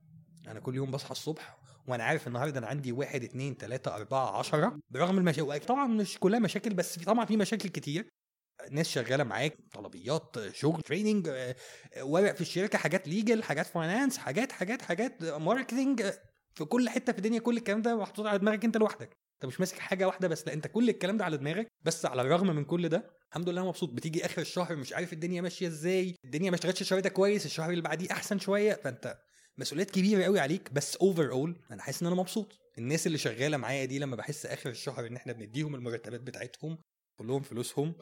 أنا 0.49 0.61
كل 0.61 0.75
يوم 0.75 0.91
بصحى 0.91 1.11
الصبح 1.11 1.59
وأنا 1.87 2.05
عارف 2.05 2.29
النهارده 2.29 2.59
أنا 2.59 2.67
عندي 2.67 2.93
واحد 2.93 3.25
اتنين 3.25 3.57
تلاتة 3.57 3.95
أربعة 3.95 4.39
عشرة. 4.39 4.79
برغم 4.91 5.19
المشاكل 5.19 5.61
طبعا 5.67 5.87
مش 5.87 6.19
كلها 6.19 6.39
مشاكل 6.39 6.75
بس 6.75 6.99
طبعا 6.99 7.25
في 7.25 7.37
مشاكل 7.37 7.69
كتير. 7.69 8.09
ناس 8.71 8.89
شغالة 8.89 9.25
معاك 9.25 9.57
طلبيات 9.73 10.37
شغل 10.53 10.83
training 10.83 11.31
ورق 12.03 12.35
في 12.35 12.41
الشركة 12.41 12.79
حاجات 12.79 13.09
legal 13.09 13.43
حاجات 13.43 13.67
finance 13.67 14.19
حاجات 14.19 14.53
حاجات 14.53 14.83
حاجات 14.83 15.23
marketing 15.23 16.13
في 16.55 16.65
كل 16.65 16.89
حتة 16.89 17.13
في 17.13 17.19
الدنيا 17.19 17.39
كل 17.41 17.57
الكلام 17.57 17.83
ده 17.83 17.97
محطوط 17.97 18.27
على 18.27 18.39
دماغك 18.39 18.65
انت 18.65 18.77
لوحدك. 18.77 19.17
انت 19.35 19.47
مش 19.47 19.61
ماسك 19.61 19.79
حاجة 19.79 20.07
واحدة 20.07 20.29
بس 20.29 20.47
لا 20.47 20.53
انت 20.53 20.67
كل 20.67 20.89
الكلام 20.89 21.17
ده 21.17 21.25
على 21.25 21.37
دماغك. 21.37 21.69
بس 21.83 22.07
على 22.07 22.23
الرغم 22.23 22.57
من 22.57 22.65
كل 22.65 22.89
ده 22.89 23.11
الحمد 23.29 23.49
لله 23.49 23.67
مبسوط. 23.69 23.91
بتيجي 23.91 24.25
آخر 24.25 24.43
الشهر 24.43 24.77
مش 24.77 24.93
عارف 24.93 25.13
الدنيا 25.13 25.43
ماشية 25.43 25.67
إزاي 25.67 26.15
الدنيا 26.25 26.51
ما 26.51 26.57
اشتغلتش 26.57 26.81
الشهر 26.81 27.01
ده 27.01 27.09
كويس 27.09 27.47
الشهر 27.47 27.71
اللي 27.71 27.83
بعديه 27.83 28.11
أحسن 28.11 28.39
شوية. 28.39 28.75
فأنت 28.85 29.19
مسؤوليات 29.59 29.91
كبيرة 29.91 30.25
قوي 30.25 30.41
عليك. 30.41 30.73
بس 30.73 30.97
اوفر 30.97 31.31
اول 31.31 31.57
أنا 31.71 31.83
حاسس 31.83 32.03
إن 32.03 32.07
أنا 32.07 32.17
مبسوط. 32.17 32.59
الناس 32.79 33.07
اللي 33.07 33.19
شغالة 33.19 33.57
معايا 33.57 33.85
دي 33.85 33.99
لما 33.99 34.17
بحس 34.17 34.47
آخر 34.47 34.71
الشهر 34.71 35.07
إن 35.07 35.17
إحنا 35.17 35.33
بنديهم 35.33 35.75
المرتبات 35.75 36.21
بتاعتهم 36.21 36.79
كلهم 37.19 37.43
فلوسهم 37.43 37.95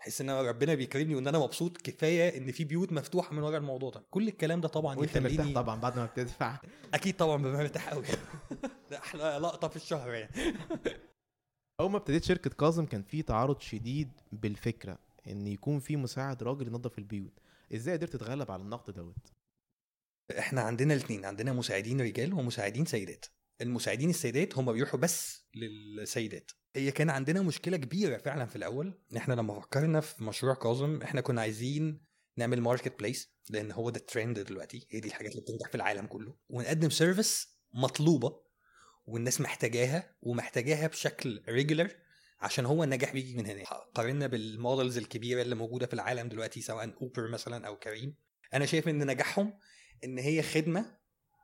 بحس 0.00 0.20
إن 0.20 0.30
ربنا 0.30 0.74
بيكرمني 0.74 1.14
وإن 1.14 1.28
أنا 1.28 1.38
مبسوط 1.38 1.76
كفاية 1.76 2.38
إن 2.38 2.52
في 2.52 2.64
بيوت 2.64 2.92
مفتوحة 2.92 3.34
من 3.34 3.42
ورا 3.42 3.58
الموضوع 3.58 3.90
ده. 3.90 4.04
كل 4.10 4.28
الكلام 4.28 4.60
ده 4.60 4.68
طبعا 4.68 4.98
وأنت 4.98 5.18
مرتاح 5.18 5.52
طبعا 5.54 5.80
بعد 5.80 5.96
ما 5.96 6.06
بتدفع. 6.06 6.60
أكيد 6.94 7.16
طبعا 7.16 7.36
ببقى 7.36 7.52
مرتاح 7.52 7.88
قوي 7.88 8.04
ده 8.90 8.98
أحلى 8.98 9.22
لقطة 9.22 9.68
في 9.68 9.76
الشهر 9.76 10.14
يعني. 10.14 10.54
أول 11.80 11.90
ما 11.90 11.96
ابتديت 11.96 12.24
شركة 12.24 12.50
كاظم 12.50 12.86
كان 12.86 13.02
في 13.02 13.22
تعارض 13.22 13.60
شديد 13.60 14.08
بالفكرة 14.32 14.98
إن 15.26 15.46
يكون 15.46 15.80
في 15.80 15.96
مساعد 15.96 16.42
راجل 16.42 16.66
ينظف 16.66 16.98
البيوت. 16.98 17.32
إزاي 17.74 17.96
قدرت 17.96 18.12
تتغلب 18.12 18.50
على 18.50 18.62
النقد 18.62 18.94
دوت؟ 18.94 19.32
إحنا 20.38 20.60
عندنا 20.60 20.94
الاثنين 20.94 21.24
عندنا 21.24 21.52
مساعدين 21.52 22.00
رجال 22.00 22.34
ومساعدين 22.34 22.84
سيدات. 22.84 23.26
المساعدين 23.60 24.10
السيدات 24.10 24.58
هم 24.58 24.72
بيروحوا 24.72 25.00
بس 25.00 25.44
للسيدات. 25.54 26.50
هي 26.76 26.90
كان 26.90 27.10
عندنا 27.10 27.42
مشكلة 27.42 27.76
كبيرة 27.76 28.18
فعلا 28.18 28.46
في 28.46 28.56
الأول. 28.56 28.94
إن 29.12 29.16
إحنا 29.16 29.34
لما 29.34 29.60
فكرنا 29.60 30.00
في 30.00 30.24
مشروع 30.24 30.54
كاظم 30.54 31.02
إحنا 31.02 31.20
كنا 31.20 31.40
عايزين 31.40 32.00
نعمل 32.36 32.60
marketplace 32.60 33.30
لأن 33.50 33.72
هو 33.72 33.90
ده 33.90 34.00
الترند 34.00 34.38
دلوقتي. 34.38 34.86
هي 34.90 35.00
دي 35.00 35.08
الحاجات 35.08 35.32
اللي 35.32 35.42
بتنجح 35.42 35.68
في 35.68 35.74
العالم 35.74 36.06
كله. 36.06 36.34
ونقدم 36.48 36.90
service 36.90 37.48
مطلوبة 37.74 38.40
والناس 39.06 39.40
محتاجاها 39.40 40.14
ومحتاجاها 40.22 40.86
بشكل 40.86 41.42
regular 41.48 41.90
عشان 42.40 42.66
هو 42.66 42.84
النجاح 42.84 43.12
بيجي 43.12 43.36
من 43.36 43.46
هنا 43.46 43.64
قارنا 43.94 44.26
بال 44.26 44.44
models 44.44 44.98
الكبيرة 44.98 45.42
اللي 45.42 45.54
موجودة 45.54 45.86
في 45.86 45.94
العالم 45.94 46.28
دلوقتي 46.28 46.60
سواء 46.60 46.94
أوبر 47.02 47.28
مثلا 47.30 47.66
أو 47.66 47.76
كريم. 47.76 48.14
أنا 48.54 48.66
شايف 48.66 48.88
إن 48.88 49.06
نجاحهم 49.06 49.52
إن 50.04 50.18
هي 50.18 50.42
خدمة 50.42 50.96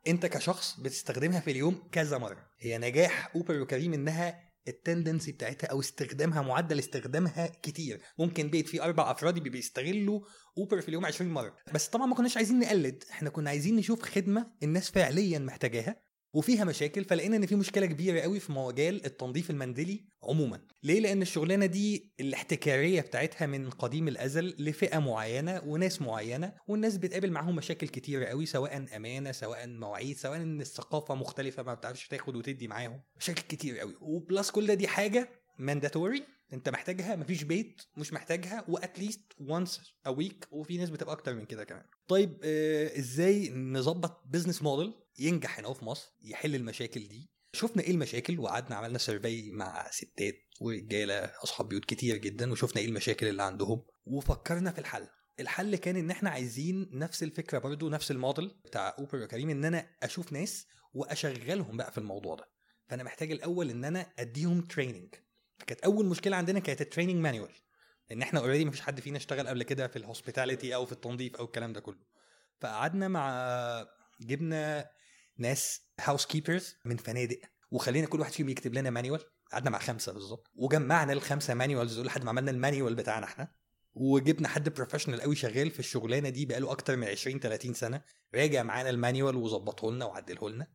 أنت 0.07 0.25
كشخص 0.25 0.79
بتستخدمها 0.79 1.39
في 1.39 1.51
اليوم 1.51 1.89
كذا 1.91 2.17
مرة. 2.17 2.51
هي 2.59 2.77
نجاح 2.77 3.35
أوبر 3.35 3.61
وكريم 3.61 3.93
إنها 3.93 4.46
ال 4.67 4.74
tendency 4.74 5.31
بتاعتها 5.31 5.67
أو 5.67 5.79
استخدامها 5.79 6.41
معدل 6.41 6.79
استخدامها 6.79 7.47
كتير. 7.47 8.01
ممكن 8.19 8.49
بيت 8.49 8.67
فيه 8.67 8.83
أربع 8.83 9.11
افراد 9.11 9.39
بيستغلوا 9.39 10.21
أوبر 10.57 10.81
في 10.81 10.89
اليوم 10.89 11.05
20 11.05 11.31
مرة. 11.31 11.55
بس 11.73 11.87
طبعا 11.87 12.05
ما 12.05 12.15
كناش 12.15 12.37
عايزين 12.37 12.59
نقلد. 12.59 13.03
إحنا 13.11 13.29
كنا 13.29 13.49
عايزين 13.49 13.75
نشوف 13.75 14.01
خدمة 14.01 14.51
الناس 14.63 14.91
فعليا 14.91 15.39
محتاجاها. 15.39 16.06
وفيها 16.33 16.63
مشاكل 16.63 17.03
فلقينا 17.05 17.35
إن 17.37 17.45
في 17.45 17.55
مشكلة 17.55 17.85
كبيرة 17.85 18.19
قوي 18.19 18.39
في 18.39 18.51
مجال 18.51 19.05
التنظيف 19.05 19.49
المنزلي 19.49 20.05
عموما. 20.23 20.59
ليه؟ 20.83 20.99
لأن 20.99 21.21
الشغلانة 21.21 21.65
دي 21.65 22.13
الاحتكارية 22.19 23.01
بتاعتها 23.01 23.45
من 23.47 23.69
قديم 23.69 24.07
الأزل 24.07 24.55
لفئة 24.59 24.99
معينة 24.99 25.61
وناس 25.65 26.01
معينة 26.01 26.53
والناس 26.67 26.97
بتقابل 26.97 27.31
معاهم 27.31 27.55
مشاكل 27.55 27.87
كتيرة 27.87 28.25
قوي 28.25 28.45
سواء 28.45 28.85
أمانة 28.95 29.31
سواء 29.31 29.67
مواعيد 29.67 30.17
سواء 30.17 30.37
إن 30.41 30.61
الثقافة 30.61 31.15
مختلفة 31.15 31.63
ما 31.63 31.73
بتعرفش 31.73 32.07
تاخد 32.07 32.35
وتدي 32.35 32.67
معاهم. 32.67 33.01
مشاكل 33.17 33.41
كتير 33.41 33.79
قوي 33.79 33.95
و 34.01 34.11
plus 34.11 34.51
كل 34.51 34.67
ده 34.67 34.73
دي 34.73 34.87
حاجة 34.87 35.29
mandatory 35.59 36.23
أنت 36.53 36.69
محتاجها 36.69 37.15
مفيش 37.15 37.43
بيت 37.43 37.81
مش 37.97 38.13
محتاجها 38.13 38.65
و 38.67 38.74
at 38.74 38.87
least 38.87 39.21
once 39.41 39.81
a 40.05 40.09
week 40.09 40.47
وفي 40.51 40.77
ناس 40.77 40.89
بتبقى 40.89 41.13
أكتر 41.13 41.33
من 41.35 41.45
كده 41.45 41.63
كمان. 41.63 41.83
طيب 42.07 42.37
آه 42.43 42.99
إزاي 42.99 43.49
نظبط 43.49 44.23
business 44.25 44.61
model 44.63 44.93
ينجح 45.19 45.59
هنا 45.59 45.73
في 45.73 45.85
مصر 45.85 46.11
يحل 46.21 46.55
المشاكل 46.55 47.07
دي. 47.07 47.29
شفنا 47.53 47.83
إيه 47.83 47.91
المشاكل؟ 47.91 48.39
وقعدنا 48.39 48.75
عملنا 48.75 48.97
survey 48.97 49.51
مع 49.51 49.89
ستات 49.91 50.35
ورجالة 50.61 51.15
أصحاب 51.43 51.69
بيوت 51.69 51.85
كتير 51.85 52.17
جدا 52.17 52.51
وشفنا 52.51 52.81
إيه 52.81 52.87
المشاكل 52.87 53.27
اللي 53.27 53.43
عندهم. 53.43 53.85
وفكرنا 54.05 54.71
في 54.71 54.79
الحل. 54.79 55.07
الحل 55.39 55.75
كان 55.75 55.95
إن 55.95 56.11
إحنا 56.11 56.29
عايزين 56.29 56.89
نفس 56.93 57.23
الفكرة 57.23 57.59
برضو 57.59 57.89
نفس 57.89 58.11
الموديل 58.11 58.47
بتاع 58.65 58.95
أوبر 58.99 59.23
وكريم 59.23 59.49
إن 59.49 59.65
أنا 59.65 59.89
أشوف 60.03 60.33
ناس 60.33 60.67
وأشغلهم 60.93 61.77
بقى 61.77 61.91
في 61.91 61.97
الموضوع 61.97 62.35
ده. 62.35 62.49
فأنا 62.87 63.03
محتاج 63.03 63.31
الأول 63.31 63.69
إن 63.69 63.85
أنا 63.85 64.13
أديهم 64.19 64.61
training 64.61 65.15
فكانت 65.57 65.81
أول 65.81 66.05
مشكلة 66.05 66.35
عندنا 66.37 66.59
كانت 66.59 66.81
ال 66.81 66.85
training 66.85 67.15
manual 67.15 67.51
إن 68.11 68.21
إحنا 68.21 68.39
already 68.39 68.65
مفيش 68.65 68.81
حد 68.81 68.99
فينا 68.99 69.17
اشتغل 69.17 69.47
قبل 69.47 69.63
كده 69.63 69.87
في 69.87 69.95
ال 69.95 70.02
hospitality 70.02 70.75
أو 70.75 70.85
في 70.85 70.91
التنظيف 70.91 71.35
أو 71.35 71.45
الكلام 71.45 71.73
ده 71.73 71.79
كله. 71.79 71.99
فقعدنا 72.61 73.07
مع 73.07 73.87
جبنا 74.21 74.89
ناس 75.37 75.81
housekeepers 76.01 76.75
من 76.85 76.97
فنادق. 76.97 77.39
وخلينا 77.71 78.07
كل 78.07 78.19
واحد 78.19 78.31
فيهم 78.31 78.49
يكتب 78.49 78.73
لنا 78.73 78.89
manual 78.89 79.23
قعدنا 79.51 79.69
مع 79.69 79.79
خمسة 79.79 80.13
بالظبط. 80.13 80.51
وجمعنا 80.55 81.13
الخمسة 81.13 81.53
manuals 81.53 81.95
دول 81.95 82.05
لحد 82.05 82.23
ما 82.23 82.29
عملنا 82.29 82.51
ال 82.51 82.57
manual 82.57 82.95
بتاعنا 82.95 83.25
إحنا. 83.25 83.51
وجبنا 83.93 84.47
حد 84.47 84.69
professional 84.69 85.21
قوي 85.21 85.35
شغال 85.35 85.71
في 85.71 85.79
الشغلانة 85.79 86.29
دي 86.29 86.45
بقاله 86.45 86.71
أكتر 86.71 86.95
من 86.95 87.07
20 87.07 87.39
30 87.39 87.73
سنة. 87.73 88.01
راجع 88.35 88.63
معانا 88.63 88.89
ال 88.89 88.96
manual 88.96 89.35
وظبطه 89.35 89.91
لنا 89.91 90.05
وعدله 90.05 90.49
لنا. 90.49 90.67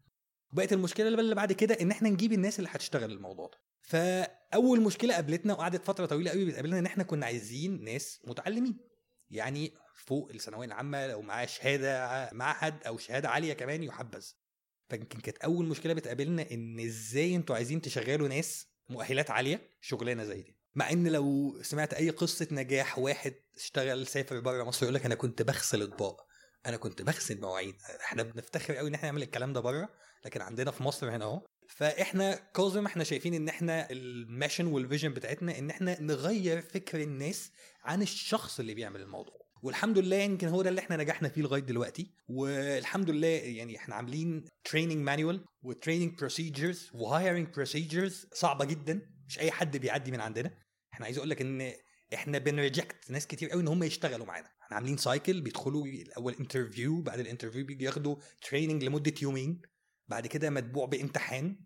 وبقت 0.53 0.73
المشكلة 0.73 1.09
اللي 1.09 1.35
بعد 1.35 1.53
كده 1.53 1.75
إن 1.81 1.91
إحنا 1.91 2.09
نجيب 2.09 2.33
الناس 2.33 2.59
اللي 2.59 2.71
هتشتغل 2.73 3.13
الموضوع 3.13 3.47
ده. 3.47 3.59
فأول 3.83 4.81
مشكلة 4.81 5.15
قابلتنا 5.15 5.55
وقعدت 5.55 5.85
فترة 5.85 6.07
طويلة 6.07 6.31
قوي 6.31 6.45
بتقابلنا 6.45 6.79
إن 6.79 6.87
إحنا 6.87 7.03
كنا 7.03 7.27
عايزين 7.27 7.85
ناس 7.85 8.21
متعلمين. 8.25 8.79
يعني 9.31 9.75
فوق 9.95 10.31
الثانوية 10.35 10.67
العامة 10.67 11.07
لو 11.07 11.23
معاه 11.23 11.47
شهادة 11.47 12.31
معهد 12.33 12.85
أو 12.87 12.99
شهادة 12.99 13.29
عالية 13.29 13.53
كمان 13.53 13.83
يحبذ. 13.83 14.27
فيمكن 14.97 15.21
كانت 15.21 15.39
أول 15.39 15.67
مشكلة 15.67 15.95
بتقابلنا 15.95 16.51
إن 16.51 16.81
إزاي 16.81 17.37
أنتوا 17.37 17.57
عايزين 17.57 17.81
تشغلوا 17.81 18.29
ناس 18.29 18.67
مؤهلات 18.89 19.31
عالية 19.31 19.71
شغلانة 19.81 20.25
زي 20.25 20.43
دي. 20.43 20.57
مع 20.75 20.91
إن 20.91 21.09
لو 21.09 21.59
سمعت 21.63 21.95
أي 21.95 22.11
قصة 22.11 22.49
نجاح 22.51 22.99
واحد 22.99 23.35
اشتغل 23.57 24.07
سافر 24.07 24.41
بره 24.41 24.65
مصر 24.65 24.83
يقول 24.83 24.95
لك 24.95 25.05
أنا 25.07 25.15
كنت 25.15 25.43
بغسل 25.43 25.83
أطباق 25.83 26.27
أنا 26.67 26.77
كنت 26.77 27.03
بغسل 27.03 27.41
مواعين 27.41 27.75
إحنا 28.05 28.23
بنفتخر 28.23 28.75
قوي 28.75 28.89
إن 28.89 28.95
إحنا 28.95 29.09
نعمل 29.09 29.23
الكلام 29.23 29.53
ده 29.53 29.61
بره 29.61 29.89
لكن 30.25 30.41
عندنا 30.41 30.71
في 30.71 30.83
مصر 30.83 31.11
هنا 31.11 31.25
أهو. 31.25 31.47
فإحنا 31.69 32.35
كاظم 32.35 32.87
إحنا 32.87 33.05
شايفين 33.05 33.35
إن 33.35 33.49
إحنا 33.49 33.91
ال 33.91 34.00
mission 34.00 34.67
وال 34.67 34.79
vision 34.79 35.15
بتاعتنا 35.15 35.59
إن 35.59 35.71
إحنا 35.71 36.01
نغير 36.01 36.63
فكر 36.63 37.01
الناس 37.03 37.51
عن 37.85 38.03
الشخص 38.03 38.61
اللي 38.61 38.75
بيعمل 38.75 39.01
الموضوع. 39.01 39.43
والحمد 39.63 39.99
لله 39.99 40.17
يمكن 40.17 40.49
هو 40.49 40.63
ده 40.63 40.71
اللي 40.71 40.81
إحنا 40.81 40.97
نجحنا 40.97 41.29
فيه 41.29 41.43
لغاية 41.43 41.63
دلوقتي. 41.63 42.15
والحمد 42.29 43.11
لله 43.11 43.29
يعني 43.29 43.77
إحنا 43.77 43.95
عاملين 43.95 44.45
training 44.65 44.97
manual 44.97 45.45
و 45.63 45.69
training 45.69 46.19
procedures 46.19 46.91
و 46.95 47.02
hiring 47.02 47.49
procedures 47.55 48.27
صعبة 48.33 48.65
جدا. 48.65 49.01
مش 49.29 49.39
أي 49.39 49.51
حد 49.51 49.77
بيعدي 49.77 50.11
من 50.11 50.21
عندنا. 50.21 50.59
إحنا 50.93 51.05
عايز 51.07 51.19
أقول 51.19 51.31
لك 51.31 51.41
إن 51.41 51.73
إحنا 52.15 52.39
بن 52.39 52.57
reject 52.57 53.11
ناس 53.11 53.27
كتير 53.27 53.51
قوي 53.51 53.63
إن 53.63 53.69
هم 53.69 53.83
يشتغلوا 53.83 54.27
معانا. 54.27 54.49
إحنا 54.63 54.77
عاملين 54.77 54.97
cycle 54.97 55.41
بيدخلوا 55.41 55.87
الأول 55.87 56.35
interview 56.41 57.03
بعد 57.03 57.21
ال 57.21 57.25
interview 57.25 57.67
بيجي 57.67 57.85
ياخدوا 57.85 58.17
training 58.51 58.85
لمدة 58.85 59.15
يومين. 59.23 59.63
بعد 60.09 60.27
كده 60.27 60.51
متبوع 60.51 60.87
بامتحان. 60.87 61.57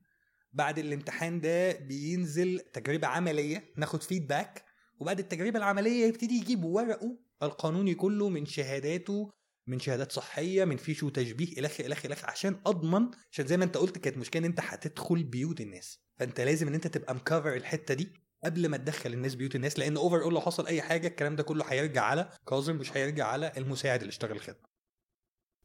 بعد 0.53 0.79
الامتحان 0.79 1.41
ده 1.41 1.73
بينزل 1.73 2.59
تجربة 2.59 3.07
عملية 3.07 3.73
ناخد 3.77 4.03
feedback 4.03 4.65
وبعد 5.01 5.19
التجربة 5.19 5.59
العملية 5.59 6.07
يبتدي 6.07 6.35
يجيب 6.35 6.65
ورقه 6.65 7.26
القانوني 7.43 7.95
كله 7.95 8.29
من 8.29 8.47
شهاداته 8.47 9.31
من 9.69 9.79
شهادات 9.79 10.13
صحية 10.13 10.65
من 10.65 10.77
فيش 10.77 11.03
وتشبيه 11.03 11.59
الخ 11.59 11.81
الخ 11.81 12.07
الخ 12.07 12.25
عشان 12.25 12.61
أضمن 12.67 13.11
عشان 13.33 13.47
زي 13.47 13.57
ما 13.57 13.65
أنت 13.65 13.77
قلت 13.77 13.99
كانت 13.99 14.19
مشكلة 14.19 14.41
إن 14.41 14.45
أنت 14.45 14.61
هتدخل 14.63 15.25
بيوت 15.25 15.61
الناس. 15.61 16.01
فأنت 16.17 16.41
لازم 16.41 16.69
إن 16.69 16.75
أنت 16.75 16.87
تبقى 16.87 17.15
مكفر 17.15 17.57
الحتة 17.57 17.95
دي 17.95 18.13
قبل 18.45 18.69
ما 18.69 18.77
تدخل 18.77 19.13
الناس 19.13 19.35
بيوت 19.35 19.57
الناس 19.57 19.79
لأن 19.79 19.97
اوفر 19.97 20.23
اول 20.23 20.35
لو 20.35 20.41
حصل 20.41 20.67
أي 20.67 20.83
حاجة 20.83 21.07
الكلام 21.07 21.37
ده 21.37 21.43
كله 21.43 21.65
هيرجع 21.65 22.03
على 22.03 22.31
كاظم 22.49 22.77
مش 22.77 22.97
هيرجع 22.97 23.27
على 23.27 23.53
المساعد 23.57 24.01
اللي 24.01 24.11
اشتغل 24.11 24.33
الخدمة. 24.33 24.67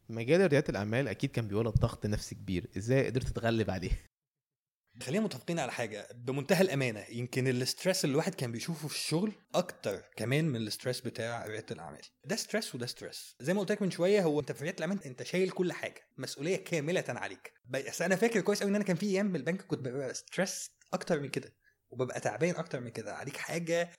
مجال 0.10 0.51
ريادة 0.51 0.70
الأعمال 0.70 1.08
أكيد 1.08 1.32
كان 1.32 1.48
بيولد 1.48 1.74
ضغط 1.74 2.06
نفسي 2.06 2.36
كبير. 2.36 2.70
إزاي 2.78 3.06
قدرت 3.06 3.28
تتغلب 3.28 3.70
عليه؟ 3.70 4.11
خلينا 5.01 5.24
متفقين 5.25 5.60
على 5.60 5.72
حاجة. 5.72 6.08
بمنتهى 6.15 6.62
الأمانة 6.62 7.05
يمكن 7.10 7.48
ال 7.48 7.56
stress 7.56 8.06
اللي 8.05 8.12
الواحد 8.13 8.36
كان 8.36 8.51
بيشوفه 8.51 8.88
في 8.88 8.96
الشغل 8.96 9.31
أكتر 9.55 10.01
كمان 10.15 10.46
من 10.46 10.55
ال 10.56 10.62
stress 10.62 11.00
بتاع 11.00 11.46
رياده 11.46 11.65
الأعمال. 11.72 12.01
ده 12.25 12.36
stress 12.36 12.75
وده 12.75 12.86
stress 12.86 13.36
زي 13.39 13.53
ما 13.53 13.60
قلت 13.60 13.72
لك 13.72 13.81
من 13.81 13.91
شوية 13.91 14.22
هو 14.24 14.39
أنت 14.39 14.51
في 14.51 14.63
رياده 14.63 14.77
الأعمال 14.77 15.03
أنت 15.03 15.24
شايل 15.24 15.50
كل 15.50 15.74
حاجة 15.74 16.01
مسؤولية 16.17 16.55
كاملة 16.55 17.03
عليك. 17.08 17.53
بس 17.70 18.01
أنا 18.01 18.15
فاكر 18.15 18.41
كويس 18.41 18.62
قوي 18.62 18.70
إن 18.70 18.75
أنا 18.75 18.84
كان 18.84 18.96
في 18.96 19.05
أيام 19.05 19.25
من 19.25 19.36
البنك 19.36 19.62
كنت 19.62 19.79
ببقى 19.79 20.13
stress 20.13 20.72
أكتر 20.93 21.20
من 21.20 21.29
كده 21.29 21.53
وببقى 21.89 22.20
تعبان 22.20 22.55
أكتر 22.55 22.79
من 22.79 22.89
كده. 22.89 23.15
عليك 23.15 23.38
حاجة 23.38 23.89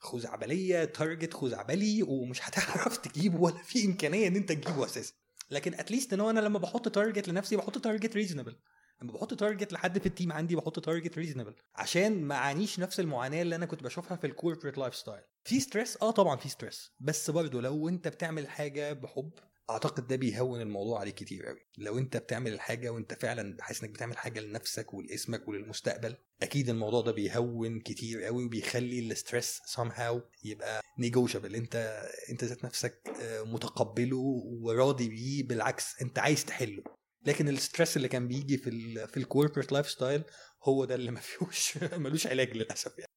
خزعبلية 0.00 0.84
target 0.84 1.34
خزعبلي 1.34 2.02
ومش 2.02 2.48
هتعرف 2.48 2.96
تجيبه 3.06 3.40
ولا 3.40 3.62
في 3.62 3.84
إمكانية 3.84 4.28
إن 4.28 4.36
أنت 4.36 4.52
تجيبه 4.52 4.84
أساسا. 4.84 5.12
لكن 5.50 5.74
at 5.74 5.85
least 5.85 6.12
إن 6.12 6.20
هو 6.20 6.30
أنا 6.30 6.40
لما 6.40 6.58
بحط 6.58 6.88
target 6.88 7.28
لنفسي 7.28 7.56
بحط 7.56 7.78
target 7.78 8.16
reasonable 8.16 8.56
لما 9.02 9.12
بحط 9.12 9.34
تارجت 9.34 9.72
لحد 9.72 9.98
في 9.98 10.06
ال 10.06 10.11
team 10.11 10.32
عندي 10.32 10.56
بحط 10.56 10.84
target 10.84 11.18
reasonable 11.18 11.54
عشان 11.74 12.22
ما 12.24 12.34
اعانيش 12.34 12.78
نفس 12.80 13.00
المعاناة 13.00 13.42
اللي 13.42 13.56
أنا 13.56 13.66
كنت 13.66 13.82
بشوفها 13.82 14.16
في 14.16 14.26
ال 14.26 14.78
corporate 14.78 14.94
lifestyle 14.96 15.22
في 15.44 15.60
stress 15.60 15.98
آه 16.02 16.10
طبعا 16.10 16.36
في 16.36 16.48
stress 16.48 16.92
بس 17.00 17.30
برضه 17.30 17.60
لو 17.60 17.88
انت 17.88 18.08
بتعمل 18.08 18.48
حاجة 18.48 18.92
بحب 18.92 19.30
اعتقد 19.70 20.06
ده 20.06 20.16
بيهون 20.16 20.60
الموضوع 20.60 21.00
عليك 21.00 21.14
كتير 21.14 21.46
قوي. 21.46 21.58
لو 21.78 21.98
انت 21.98 22.16
بتعمل 22.16 22.52
الحاجة 22.52 22.90
وانت 22.90 23.14
فعلا 23.14 23.56
حاسس 23.60 23.82
انك 23.84 23.92
بتعمل 23.92 24.16
حاجة 24.16 24.40
لنفسك 24.40 24.94
ولاسمك 24.94 25.48
وللمستقبل 25.48 26.16
أكيد 26.42 26.68
الموضوع 26.68 27.00
ده 27.00 27.12
بيهون 27.12 27.80
كتير 27.80 28.22
قوي 28.22 28.44
وبيخلي 28.44 28.98
ال 28.98 29.07
stress 29.07 29.60
somehow 29.76 30.16
يبقى 30.44 30.80
negotiable 30.98 31.54
انت 31.54 32.02
انت 32.30 32.44
ذات 32.44 32.64
نفسك 32.64 33.00
متقبله 33.46 34.16
وراضي 34.60 35.08
بيه 35.08 35.42
بالعكس 35.46 36.02
انت 36.02 36.18
عايز 36.18 36.44
تحله. 36.44 36.82
لكن 37.26 37.48
ال 37.48 37.55
stress 37.55 37.96
اللي 37.96 38.08
كان 38.08 38.28
بيجي 38.28 38.56
في 38.58 38.70
ال 38.70 39.08
في 39.08 39.16
ال 39.16 39.72
corporate 39.72 39.90
lifestyle 39.90 40.22
هو 40.64 40.84
ده 40.84 40.94
اللي 40.94 41.10
ما 41.10 41.20
فيهوش 41.20 41.78
ملوش 42.04 42.26
علاج 42.26 42.56
للأسف 42.56 42.98
يعني. 42.98 43.10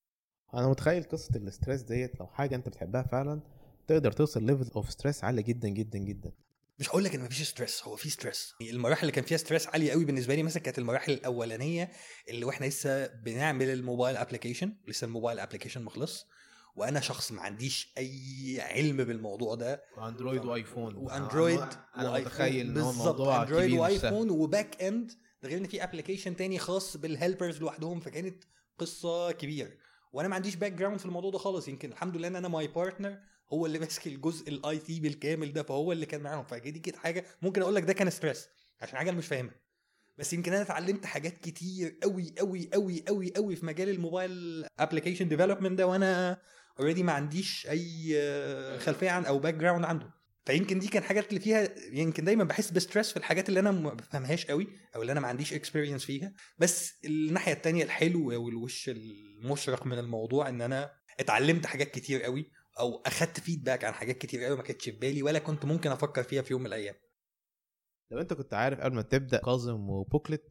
أنا 0.54 0.68
متخيل 0.68 1.04
قصة 1.04 1.36
ال 1.36 1.42
stress 1.42 1.82
ديت 1.82 2.20
لو 2.20 2.28
حاجة 2.28 2.56
أنت 2.56 2.70
بتحبها 2.70 3.04
فعلا 3.04 3.42
تقدر 3.88 4.12
توصل 4.12 4.44
level 4.46 4.72
of 4.76 4.92
stress 4.92 5.24
عالي 5.24 5.44
جدا 5.44 5.70
جدا 5.70 6.00
جدا. 6.00 6.32
مش 6.80 6.90
هقول 6.90 7.04
لك 7.04 7.16
إن 7.16 7.22
مفيش 7.22 7.42
stress 7.50 7.84
هو 7.84 7.96
في 7.96 8.10
stress 8.10 8.54
المراحل 8.62 9.02
اللي 9.02 9.12
كان 9.12 9.24
فيها 9.24 9.38
stress 9.38 9.68
عالية 9.68 9.92
قوي 9.92 10.06
بالنسبة 10.06 10.36
لي 10.36 10.44
مثلا 10.44 10.64
كانت 10.64 10.80
المراحل 10.80 11.14
الأولانية 11.14 11.92
اللي 12.30 12.46
وإحنا 12.46 12.66
لسه 12.66 13.08
بنعمل 13.08 13.70
ال 13.70 13.77
mobile 13.77 14.18
application 14.18 14.76
لسه 14.88 15.06
ال 15.06 15.11
mobile 15.11 15.40
application 15.40 15.82
ما 15.82 15.90
خلص 15.90 16.28
وأنا 16.76 17.00
شخص 17.00 17.32
ما 17.32 17.42
عنديش 17.42 17.94
أي 17.98 18.58
علم 18.62 18.98
بالموضوع 18.98 19.56
ده. 19.56 19.84
وأندرويد 19.98 20.46
وآيفون. 20.46 20.96
وأندرويد 20.96 21.60
أنا 21.98 22.20
متخيل 22.20 22.70
إن 22.70 22.78
هو 22.78 22.92
بالظبط 22.92 23.22
أندرويد 23.22 23.72
وآيفون 23.72 24.30
و 24.30 24.41
back 24.41 24.84
end 24.84 25.12
ده 25.44 25.50
غير 25.50 25.58
إن 25.58 25.68
في 25.68 25.84
application 25.84 26.36
تاني 26.36 26.60
خاص 26.60 26.98
بال 26.98 27.12
helpers 27.12 27.62
لوحدهم 27.62 28.00
فكانت 28.00 28.44
قصة 28.78 29.32
كبيرة. 29.32 29.72
وأنا 30.14 30.28
ما 30.28 30.36
عنديش 30.36 30.56
background 30.56 31.00
في 31.00 31.06
الموضوع 31.06 31.32
ده 31.32 31.38
خالص 31.38 31.68
يمكن 31.68 31.92
الحمد 31.92 32.18
لله 32.18 32.28
إن 32.28 32.36
أنا 32.36 32.48
my 32.48 32.68
partner 32.68 33.18
هو 33.54 33.66
اللي 33.66 33.80
ماسك 33.80 34.08
الجزء 34.08 34.50
ال 34.50 34.78
IT 34.78 35.00
بالكامل 35.00 35.54
ده 35.54 35.64
فهو 35.64 35.92
اللي 35.92 36.06
كان 36.06 36.22
معاهم. 36.22 36.46
فدي 36.46 36.80
كانت 36.80 36.98
حاجة 36.98 37.26
ممكن 37.42 37.62
أقول 37.62 37.76
لك 37.76 37.84
ده 37.84 37.94
كان 37.94 38.10
stress 38.10 38.48
عشان 38.82 38.98
حاجة 38.98 39.10
أنا 39.10 39.18
مش 39.18 39.28
فاهمها. 39.28 39.56
بس 40.18 40.34
يمكن 40.34 40.54
أنا 40.54 40.62
اتعلمت 40.62 41.06
حاجات 41.06 41.38
كتير 41.38 41.98
قوي 42.04 42.34
قوي 42.40 42.70
قوي 42.74 43.04
قوي 43.08 43.34
قوي 43.36 43.56
في 43.56 43.66
مجال 43.66 43.90
ال 43.90 44.01
mobile 44.01 44.66
application 44.80 45.28
development 45.28 45.78
ده 45.78 45.88
وأنا 45.88 46.42
already 46.80 47.04
ما 47.04 47.12
عنديش 47.12 47.68
أي 47.70 48.80
خلفية 48.80 49.10
عن 49.10 49.26
أو 49.26 49.40
background 49.40 49.86
عنده. 49.86 50.14
فيمكن 50.46 50.80
دي 50.80 50.88
كان 50.88 51.04
حاجات 51.04 51.30
اللي 51.30 51.40
فيها 51.40 51.70
يمكن 51.92 52.24
دايما 52.24 52.44
بحس 52.44 52.72
ب 52.72 52.77
stress 52.77 53.12
في 53.12 53.18
الحاجات 53.18 53.50
اللي 53.50 53.60
أنا 53.60 53.72
ما 53.72 53.94
بفهمهاش 53.94 54.46
قوي 54.46 54.68
أو 54.96 55.02
اللي 55.02 55.12
أنا 55.12 55.20
ما 55.20 55.28
عنديش 55.28 55.54
experience 55.54 56.06
فيها. 56.06 56.34
بس 56.58 57.06
الناحية 57.06 57.54
التانية 57.54 57.84
الحلو 57.84 58.44
والوش 58.46 58.90
المشرق 58.90 59.86
من 59.86 60.00
الموضوع 60.00 60.50
إن 60.50 60.62
أنا 60.62 60.92
اتعلمت 61.20 61.66
حاجات 61.66 61.92
كتير 61.92 62.24
قوي 62.24 62.52
أو 62.80 63.02
أخدت 63.06 63.40
feedback 63.40 63.84
عن 63.84 63.94
حاجات 63.94 64.18
كتير 64.18 64.44
قوي 64.44 64.58
ما 64.58 64.64
كانتش 64.64 64.86
في 64.86 64.92
بالي 64.92 65.24
ولا 65.24 65.40
كنت 65.40 65.66
ممكن 65.66 65.92
أفكر 65.92 66.24
فيها 66.24 66.42
في 66.42 66.54
يوم 66.54 66.62
من 66.62 66.68
الأيام. 66.68 66.96
لو 68.12 68.20
أنت 68.20 68.34
كنت 68.34 68.54
عارف 68.54 68.80
قبل 68.80 68.96
ما 68.96 69.02
تبدأ 69.02 69.38
كاظم 69.38 69.90
وبوكلت 69.90 70.44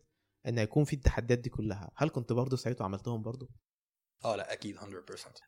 إن 0.46 0.58
هيكون 0.58 0.84
في 0.84 0.92
التحديات 0.92 1.38
دي 1.38 1.50
كلها 1.50 1.90
هل 1.96 2.08
كنت 2.08 2.32
برضه 2.32 2.56
ساعتها 2.56 2.84
عملتهم 2.84 3.22
برضه؟ 3.22 3.48
آه 4.24 4.36
لا 4.36 4.52
أكيد 4.52 4.76
100% 4.76 4.80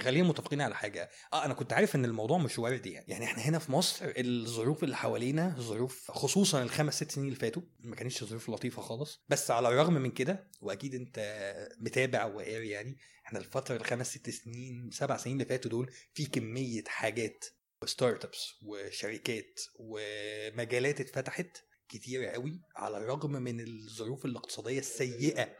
خلينا 0.03 0.29
متفقين 0.29 0.61
على 0.61 0.75
حاجة. 0.75 1.11
آه 1.33 1.45
أنا 1.45 1.55
كنت 1.55 1.73
عارف 1.73 1.95
إن 1.97 2.05
الموضوع 2.05 2.39
مش 2.39 2.59
وردي 2.59 2.93
يعني. 2.93 3.07
يعني 3.09 3.25
إحنا 3.25 3.43
هنا 3.43 3.59
في 3.59 3.73
مصر 3.73 4.13
الظروف 4.17 4.85
اللي 4.85 4.97
حوالينا 4.97 5.57
ظروف 5.59 6.11
خصوصا 6.11 6.63
الخمس 6.63 6.95
ست 6.97 7.11
سنين 7.11 7.27
اللي 7.27 7.39
فاتوا 7.39 7.63
ما 7.81 7.97
كانتش 7.97 8.25
ظروف 8.25 8.51
لطيفة 8.51 8.83
خالص. 8.83 9.25
بس 9.29 9.51
على 9.51 9.69
الرغم 9.69 9.95
من 9.95 10.11
كده 10.11 10.51
وأكيد 10.61 10.95
أنت 10.95 11.19
متابع 11.81 12.25
وقاري 12.25 12.69
يعني 12.71 12.99
إحنا 13.27 13.39
الفترة 13.39 13.77
الخمس 13.77 14.11
ست 14.11 14.31
سنين 14.31 14.91
سبع 14.91 15.17
سنين 15.17 15.37
اللي 15.37 15.49
فاتوا 15.49 15.71
دول 15.71 15.91
في 16.15 16.27
كمية 16.27 16.85
حاجات 16.87 17.45
وستارت 17.83 18.25
ابس 18.25 18.49
وشركات 18.63 19.61
ومجالات 19.79 21.01
اتفتحت 21.01 21.57
كتيرة 21.89 22.31
قوي 22.31 22.61
على 22.77 22.97
الرغم 22.99 23.33
من 23.33 23.61
الظروف 23.61 24.25
الاقتصادية 24.25 24.79
السيئة 24.79 25.57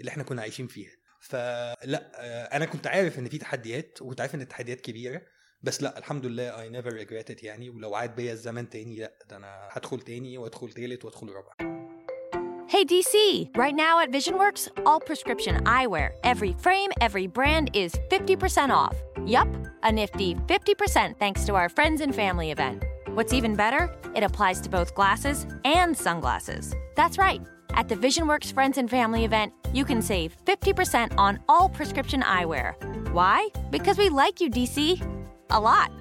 اللي 0.00 0.10
إحنا 0.10 0.22
كنا 0.22 0.42
عايشين 0.42 0.66
فيها. 0.66 0.90
فلا 1.26 2.10
آه، 2.14 2.56
أنا 2.56 2.64
كنت 2.64 2.86
عارف 2.86 3.18
ان 3.18 3.28
في 3.28 3.38
تحديات 3.38 4.02
وكنت 4.02 4.20
عارف 4.20 4.34
ان 4.34 4.40
التحديات 4.40 4.80
كبيره 4.80 5.22
بس 5.62 5.82
لا 5.82 5.98
الحمد 5.98 6.26
لله 6.26 6.60
I 6.60 6.68
never 6.68 6.92
regret 6.92 7.42
يعني 7.42 7.70
ولو 7.70 7.94
عاد 7.94 8.16
بيا 8.16 8.32
الزمن 8.32 8.70
تاني 8.70 8.96
لا 8.96 9.12
ده 9.30 9.36
أنا 9.36 9.68
هدخل 9.70 10.00
تاني 10.00 10.38
وادخل 10.38 10.72
تالت 10.72 11.04
وادخل 11.04 11.28
رابع 11.28 11.76
Hey 12.68 12.84
DC! 12.84 13.14
Right 13.56 13.76
now 13.76 14.00
at 14.00 14.10
VisionWorks, 14.10 14.68
all 14.86 15.00
prescription 15.00 15.54
eyewear, 15.64 16.08
every 16.24 16.52
frame, 16.64 16.90
every 17.00 17.28
brand 17.28 17.70
is 17.72 17.92
50% 18.10 18.70
off. 18.70 18.96
Yup, 19.24 19.48
a 19.84 19.92
nifty 19.92 20.34
50% 20.34 21.16
thanks 21.22 21.44
to 21.44 21.54
our 21.54 21.68
friends 21.68 22.00
and 22.00 22.12
family 22.12 22.50
event. 22.50 22.84
What's 23.16 23.32
even 23.32 23.54
better? 23.54 23.82
It 24.16 24.24
applies 24.24 24.60
to 24.62 24.68
both 24.68 24.96
glasses 24.96 25.46
and 25.64 25.96
sunglasses. 25.96 26.74
That's 26.96 27.18
right. 27.18 27.40
At 27.75 27.87
the 27.89 27.95
VisionWorks 27.95 28.53
Friends 28.53 28.77
and 28.77 28.89
Family 28.89 29.23
event, 29.25 29.53
you 29.73 29.85
can 29.85 30.01
save 30.01 30.35
50% 30.45 31.17
on 31.17 31.39
all 31.49 31.69
prescription 31.69 32.21
eyewear. 32.21 32.75
Why? 33.13 33.49
Because 33.69 33.97
we 33.97 34.09
like 34.09 34.41
you, 34.41 34.49
DC. 34.49 35.01
A 35.49 35.59
lot. 35.59 35.91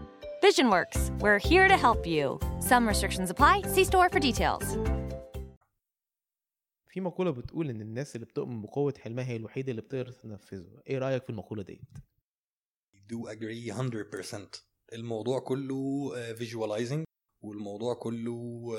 VisionWorks, 0.42 1.10
we're 1.20 1.38
here 1.38 1.68
to 1.68 1.76
help 1.76 2.06
you. 2.06 2.38
Some 2.60 2.86
restrictions 2.88 3.30
apply. 3.30 3.62
See 3.74 3.84
store 3.84 4.08
for 4.08 4.20
details. 4.20 4.64
في 6.88 7.00
مقولة 7.00 7.30
بتقول 7.30 7.70
إن 7.70 7.80
الناس 7.80 8.16
اللي 8.16 8.26
بتؤمن 8.26 8.62
بقوة 8.62 8.94
حلمها 8.98 9.24
هي 9.24 9.36
الوحيدة 9.36 9.70
اللي 9.70 9.82
بتقدر 9.82 10.12
تنفذه، 10.12 10.82
إيه 10.86 10.98
رأيك 10.98 11.22
في 11.22 11.30
المقولة 11.30 11.62
ديت؟ 11.62 11.80
do 13.12 13.28
agree 13.28 13.72
100% 13.72 14.60
الموضوع 14.92 15.40
كله 15.40 16.10
uh, 16.14 16.36
visualizing 16.38 17.04
والموضوع 17.47 17.93
كله 17.93 18.37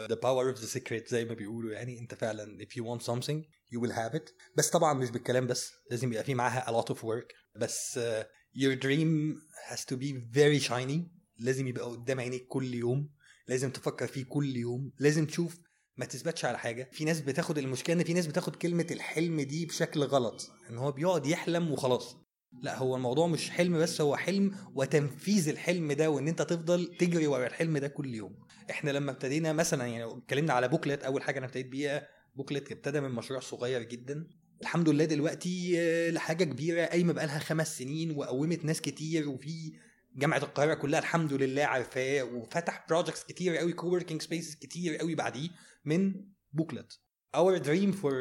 the 0.08 0.16
power 0.16 0.56
of 0.56 0.60
the 0.60 0.78
secret 0.78 1.08
زي 1.10 1.24
ما 1.24 1.34
بيقولوا. 1.34 1.72
يعني 1.72 1.98
انت 1.98 2.14
فعلا 2.14 2.58
if 2.64 2.68
you 2.78 2.84
want 2.84 3.06
something 3.06 3.42
you 3.74 3.80
will 3.80 3.92
have 3.92 4.14
it. 4.18 4.32
بس 4.56 4.70
طبعا 4.70 4.92
مش 4.94 5.10
بالكلام 5.10 5.46
بس 5.46 5.72
لازم 5.90 6.12
يبقى 6.12 6.24
في 6.24 6.34
معاها 6.34 6.64
a 6.70 6.82
lot 6.82 6.88
of 6.94 6.98
work. 6.98 7.60
بس 7.60 7.98
uh, 7.98 8.24
your 8.58 8.76
dream 8.84 9.34
has 9.70 9.80
to 9.80 9.96
be 9.96 10.12
very 10.34 10.68
shiny. 10.68 11.00
لازم 11.38 11.66
يبقى 11.66 11.84
قدام 11.84 12.20
عينيك 12.20 12.46
كل 12.48 12.74
يوم. 12.74 13.10
لازم 13.48 13.70
تفكر 13.70 14.06
فيه 14.06 14.24
كل 14.24 14.56
يوم. 14.56 14.92
لازم 14.98 15.26
تشوف 15.26 15.58
ما 15.96 16.04
تثبتش 16.04 16.44
على 16.44 16.58
حاجة. 16.58 16.90
في 16.92 17.04
ناس 17.04 17.20
بتاخد 17.20 17.58
المشكلة 17.58 17.96
إن 17.96 18.04
في 18.04 18.12
ناس 18.12 18.26
بتاخد 18.26 18.56
كلمة 18.56 18.86
الحلم 18.90 19.40
دي 19.40 19.66
بشكل 19.66 20.02
غلط. 20.02 20.50
إن 20.70 20.78
هو 20.78 20.92
بيقعد 20.92 21.26
يحلم 21.26 21.72
وخلاص. 21.72 22.16
لا 22.62 22.78
هو 22.78 22.96
الموضوع 22.96 23.26
مش 23.26 23.50
حلم 23.50 23.78
بس 23.78 24.00
هو 24.00 24.16
حلم 24.16 24.56
وتنفيذ 24.74 25.48
الحلم 25.48 25.92
ده 25.92 26.10
وإن 26.10 26.28
أنت 26.28 26.42
تفضل 26.42 26.96
تجري 26.98 27.26
ورا 27.26 27.46
الحلم 27.46 27.78
ده 27.78 27.88
كل 27.88 28.14
يوم. 28.14 28.36
إحنا 28.70 28.90
لما 28.90 29.10
ابتدينا 29.10 29.52
مثلا 29.52 29.86
يعني 29.86 30.04
اتكلمنا 30.04 30.52
على 30.52 30.68
بوكلت 30.68 31.02
أول 31.02 31.22
حاجة 31.22 31.38
أنا 31.38 31.46
ابتديت 31.46 31.66
بيها 31.66 32.08
بوكلت 32.34 32.72
ابتدى 32.72 33.00
من 33.00 33.10
مشروع 33.10 33.40
صغير 33.40 33.82
جدا. 33.82 34.28
الحمد 34.62 34.88
لله 34.88 35.04
دلوقتي 35.04 35.74
آه، 35.78 36.10
لحاجة 36.10 36.44
كبيرة 36.44 36.86
قايمه 36.86 37.12
بقالها 37.12 37.38
خمس 37.38 37.78
سنين 37.78 38.10
وقومت 38.10 38.64
ناس 38.64 38.80
كتير 38.80 39.28
وفي 39.28 39.72
جامعة 40.16 40.38
القاهرة 40.38 40.74
كلها 40.74 41.00
الحمد 41.00 41.32
لله 41.32 41.64
عارفاه 41.64 42.22
وفتح 42.22 42.86
projects 42.88 43.24
كتير 43.24 43.56
قوي 43.56 43.72
coworking 43.72 44.22
spaces 44.22 44.54
كتير 44.54 44.96
قوي 44.96 45.14
بعديه 45.14 45.48
من 45.84 46.14
بوكلت. 46.52 47.00
our 47.34 47.58
dream 47.58 47.92
for 47.92 48.12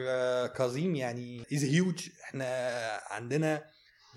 كاظم 0.48 0.96
يعني 0.96 1.44
is 1.54 1.64
huge 1.64 2.10
إحنا 2.24 2.46
عندنا 3.10 3.64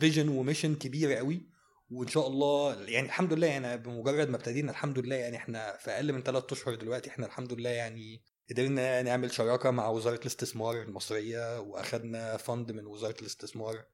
vision 0.01 0.29
و 0.29 0.34
mission 0.34 0.75
كبيرة 0.75 1.14
قوي. 1.14 1.58
وإن 1.90 2.09
شاء 2.09 2.27
الله 2.27 2.74
يعني 2.83 3.07
الحمد 3.07 3.33
لله 3.33 3.46
يعني 3.46 3.77
بمجرد 3.77 4.29
ما 4.29 4.37
ابتدينا 4.37 4.70
الحمد 4.70 4.98
لله 4.98 5.16
يعني 5.16 5.37
إحنا 5.37 5.77
في 5.77 5.90
أقل 5.90 6.12
من 6.12 6.22
ثلاث 6.22 6.53
أشهر 6.53 6.74
دلوقتي 6.74 7.11
إحنا 7.11 7.27
الحمد 7.27 7.53
لله 7.53 7.70
يعني 7.70 8.22
قدرنا 8.51 9.03
نعمل 9.03 9.31
شراكة 9.33 9.70
مع 9.70 9.88
وزارة 9.88 10.20
الاستثمار 10.20 10.83
المصرية 10.83 11.61
وأخدنا 11.61 12.37
فند 12.37 12.72
من 12.72 12.87
وزارة 12.87 13.16
الاستثمار 13.20 13.85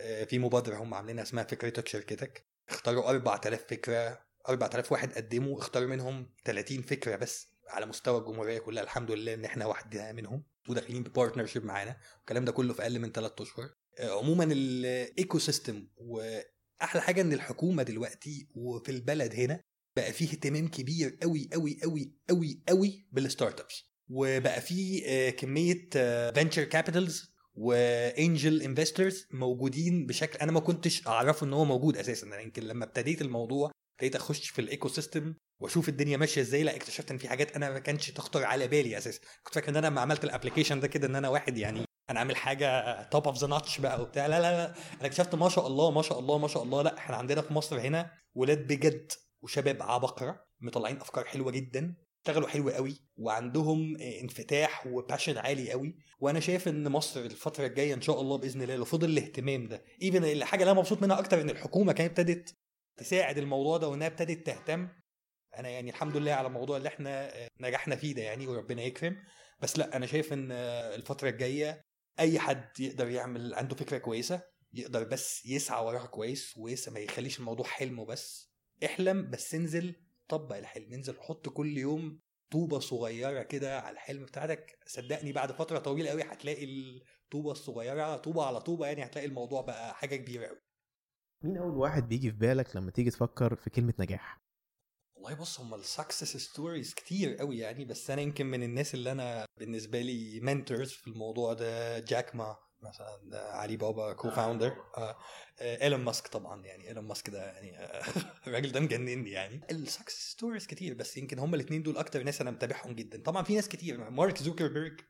آه، 0.00 0.24
في 0.24 0.38
مبادرة 0.38 0.76
هم 0.76 0.94
عاملينها 0.94 1.22
اسمها 1.22 1.44
فكرتك 1.44 1.88
شركتك. 1.88 2.46
اختاروا 2.68 3.10
4000 3.10 3.64
فكرة 3.68 4.20
4000 4.48 4.92
واحد 4.92 5.12
قدموا 5.12 5.58
اختاروا 5.58 5.88
منهم 5.88 6.30
30 6.44 6.82
فكرة 6.82 7.16
بس 7.16 7.48
على 7.68 7.86
مستوى 7.86 8.18
الجمهورية 8.18 8.58
كلها 8.58 8.82
الحمد 8.82 9.10
لله 9.10 9.34
إن 9.34 9.44
إحنا 9.44 9.66
واحدة 9.66 10.12
منهم 10.12 10.44
وداخلين 10.68 11.02
ببارتنرشيب 11.02 11.64
معانا. 11.64 11.96
والكلام 12.16 12.44
ده 12.44 12.52
كله 12.52 12.72
في 12.74 12.82
أقل 12.82 12.98
من 12.98 13.12
ثلاث 13.12 13.32
أشهر. 13.40 13.70
آه، 13.98 14.18
عموما 14.18 14.44
ال 14.52 15.38
ecosystem 15.38 15.86
واحلى 16.82 17.02
حاجة 17.02 17.20
إن 17.20 17.32
الحكومة 17.32 17.82
دلوقتي 17.82 18.48
وفي 18.54 18.92
البلد 18.92 19.34
هنا 19.34 19.60
بقى 19.96 20.12
فيه 20.12 20.28
اهتمام 20.28 20.68
كبير 20.68 21.18
قوي 21.22 21.48
قوي 21.52 21.78
قوي 21.82 22.12
قوي 22.28 22.62
قوي 22.68 23.06
بال 23.12 23.60
startups 23.60 23.84
وبقى 24.10 24.60
فيه 24.60 25.02
آه، 25.06 25.30
كمية 25.30 25.88
venture 26.34 26.64
capitals 26.64 27.32
و 27.54 27.72
angel 27.72 28.62
investors 28.62 29.26
موجودين 29.30 30.06
بشكل 30.06 30.38
أنا 30.38 30.52
ما 30.52 30.60
كنتش 30.60 31.06
أعرفه 31.06 31.46
إن 31.46 31.52
هو 31.52 31.64
موجود 31.64 31.96
أساسا. 31.96 32.26
أنا 32.26 32.40
يمكن 32.40 32.62
لما 32.62 32.84
ابتديت 32.84 33.22
الموضوع 33.22 33.70
ابتديت 33.94 34.16
أخش 34.16 34.48
في 34.50 34.58
ال 34.60 34.88
ecosystem 34.88 35.34
وأشوف 35.60 35.88
الدنيا 35.88 36.16
ماشية 36.16 36.40
إزاي 36.40 36.62
لا 36.62 36.76
اكتشفت 36.76 37.10
إن 37.10 37.18
في 37.18 37.28
حاجات 37.28 37.56
أنا 37.56 37.70
ما 37.70 37.78
كانش 37.78 38.10
تخطر 38.10 38.44
على 38.44 38.68
بالي 38.68 38.98
أساسا. 38.98 39.20
كنت 39.42 39.54
فاكر 39.54 39.68
إن 39.68 39.76
أنا 39.76 39.86
لما 39.86 40.00
عملت 40.00 40.24
ال 40.24 40.29
application 40.29 40.80
ده 40.80 40.88
كده 40.88 41.06
إن 41.06 41.16
أنا 41.16 41.28
واحد 41.28 41.58
يعني 41.58 41.84
أنا 42.12 42.20
عامل 42.20 42.36
حاجة 42.36 43.02
top 43.02 43.26
of 43.26 43.38
the 43.44 43.58
notch 43.58 43.80
بقى 43.80 44.02
وبتاع. 44.02 44.26
لا 44.26 44.40
لا 44.40 44.50
لا 44.56 44.66
أنا 45.00 45.06
اكتشفت 45.06 45.34
ما 45.34 45.48
شاء 45.48 45.66
الله 45.66 45.90
ما 45.90 46.02
شاء 46.02 46.18
الله 46.18 46.38
ما 46.38 46.48
شاء 46.48 46.62
الله. 46.62 46.82
لا 46.82 46.98
إحنا 46.98 47.16
عندنا 47.16 47.42
في 47.42 47.54
مصر 47.54 47.80
هنا 47.80 48.10
ولاد 48.34 48.66
بجد 48.66 49.12
وشباب 49.42 49.82
عبقرة 49.82 50.44
مطلعين 50.60 51.00
أفكار 51.00 51.24
حلوة 51.24 51.50
جدا 51.50 51.94
اشتغلوا 52.18 52.48
حلو 52.48 52.70
قوي 52.70 52.96
وعندهم 53.16 53.96
انفتاح 53.96 54.86
و 54.86 54.93
passion 54.93 55.38
عالي 55.38 55.72
قوي. 55.72 55.96
وأنا 56.18 56.40
شايف 56.40 56.68
إن 56.68 56.88
مصر 56.88 57.20
الفترة 57.20 57.66
الجاية 57.66 57.94
إن 57.94 58.00
شاء 58.00 58.20
الله 58.20 58.38
بإذن 58.38 58.62
الله 58.62 58.76
لو 58.76 58.84
فضل 58.84 59.10
الاهتمام 59.10 59.68
ده 59.68 59.84
even 60.02 60.24
الحاجة 60.24 60.60
اللي 60.60 60.70
أنا 60.70 60.80
مبسوط 60.80 61.02
منها 61.02 61.18
أكتر 61.18 61.40
إن 61.40 61.50
الحكومة 61.50 61.92
كانت 61.92 62.18
ابتدت 62.18 62.56
تساعد 62.96 63.38
الموضوع 63.38 63.76
ده 63.76 63.88
وإنها 63.88 64.06
ابتدت 64.06 64.46
تهتم. 64.46 64.88
أنا 65.58 65.68
يعني 65.68 65.90
الحمد 65.90 66.16
لله 66.16 66.32
على 66.32 66.46
الموضوع 66.46 66.76
اللي 66.76 66.88
إحنا 66.88 67.32
نجحنا 67.60 67.96
فيه 67.96 68.14
ده 68.14 68.22
يعني 68.22 68.46
وربنا 68.46 68.82
يكرم. 68.82 69.16
بس 69.60 69.78
لا 69.78 69.96
أنا 69.96 70.06
شايف 70.06 70.32
إن 70.32 70.52
الفترة 70.52 71.28
الجاية 71.28 71.84
أي 72.18 72.38
حد 72.38 72.80
يقدر 72.80 73.08
يعمل 73.08 73.54
عنده 73.54 73.74
فكرة 73.76 73.98
كويسة 73.98 74.42
يقدر 74.72 75.04
بس 75.04 75.46
يسعى 75.46 75.84
وراها 75.84 76.06
كويس 76.06 76.56
ويسعى 76.58 76.94
ما 76.94 77.00
يخليش 77.00 77.38
الموضوع 77.38 77.66
حلم 77.66 78.04
بس 78.04 78.52
احلم 78.84 79.30
بس 79.30 79.54
انزل 79.54 79.94
طبق 80.28 80.56
الحلم 80.56 80.92
انزل 80.92 81.20
حط 81.20 81.48
كل 81.48 81.78
يوم 81.78 82.20
طوبة 82.50 82.78
صغيرة 82.78 83.42
كده 83.42 83.80
على 83.80 83.94
الحلم 83.94 84.24
بتاعتك 84.24 84.78
صدقني 84.86 85.32
بعد 85.32 85.52
فترة 85.52 85.78
طويلة 85.78 86.10
قوي 86.10 86.22
هتلاقي 86.22 86.64
الطوبة 86.64 87.52
الصغيرة 87.52 88.16
طوبة 88.16 88.44
على 88.46 88.60
طوبة 88.60 88.86
يعني 88.86 89.04
هتلاقي 89.04 89.26
الموضوع 89.26 89.60
بقى 89.62 89.94
حاجة 89.94 90.16
كبيرة 90.16 90.46
قوي 90.46 90.60
مين 91.44 91.56
أول 91.56 91.76
واحد 91.76 92.08
بيجي 92.08 92.30
في 92.30 92.36
بالك 92.36 92.76
لما 92.76 92.90
تيجي 92.90 93.10
تفكر 93.10 93.56
في 93.56 93.70
كلمة 93.70 93.94
نجاح؟ 93.98 94.41
والله 95.22 95.40
بص 95.40 95.60
هم 95.60 95.74
ال 95.74 95.82
success 95.82 96.36
stories 96.36 96.94
كتير 96.94 97.36
قوي 97.36 97.58
يعني 97.58 97.84
بس 97.84 98.10
أنا 98.10 98.22
يمكن 98.22 98.46
من 98.46 98.62
الناس 98.62 98.94
اللي 98.94 99.12
أنا 99.12 99.46
بالنسبة 99.58 100.00
لي 100.00 100.40
mentors 100.40 100.90
في 100.90 101.08
الموضوع 101.08 101.52
ده 101.52 101.98
جاك 101.98 102.34
ما 102.34 102.56
مثلا 102.80 103.20
علي 103.34 103.76
بابا 103.76 104.12
co-founder 104.12 104.76
إيلون 105.60 106.00
ماسك 106.00 106.28
طبعا 106.28 106.64
يعني 106.64 106.88
إيلون 106.88 107.04
ماسك 107.04 107.30
ده 107.30 107.46
يعني 107.52 107.78
آه، 107.78 108.02
الراجل 108.46 108.72
ده 108.72 108.80
مجنني 108.80 109.30
يعني. 109.30 109.60
ال 109.70 109.78
success 109.78 110.30
stories 110.30 110.66
كتير 110.66 110.94
بس 110.94 111.16
يمكن 111.16 111.38
هم 111.38 111.54
الاثنين 111.54 111.82
دول 111.82 111.96
أكتر 111.96 112.22
ناس 112.22 112.40
أنا 112.40 112.50
متابعهم 112.50 112.92
جدا. 112.92 113.22
طبعا 113.22 113.42
في 113.42 113.54
ناس 113.54 113.68
كتير 113.68 114.10
مارك 114.10 114.38
زوكربيرج 114.38 115.00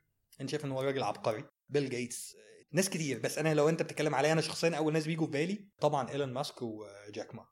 أنا 0.40 0.48
شايف 0.48 0.64
إن 0.64 0.72
هو 0.72 0.80
راجل 0.80 1.02
عبقري. 1.02 1.44
بيل 1.68 1.90
جيتس 1.90 2.34
آه، 2.34 2.64
ناس 2.72 2.90
كتير. 2.90 3.18
بس 3.18 3.38
أنا 3.38 3.54
لو 3.54 3.68
أنت 3.68 3.82
بتتكلم 3.82 4.14
عليا 4.14 4.32
أنا 4.32 4.40
شخصيا 4.40 4.76
أول 4.76 4.92
ناس 4.92 5.06
بيجوا 5.06 5.26
في 5.26 5.32
بالي 5.32 5.68
طبعا 5.80 6.10
إيلون 6.10 6.32
ماسك 6.32 6.62
وجاك 6.62 7.34
ما 7.34 7.51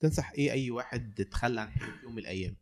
تنصح 0.00 0.32
إيه 0.32 0.52
أي 0.52 0.70
واحد 0.70 1.20
يتخلى 1.20 1.60
عن 1.60 1.70
حلمه 1.70 1.96
في 1.98 2.02
يوم 2.04 2.12
من 2.12 2.18
الأيام؟ 2.18 2.56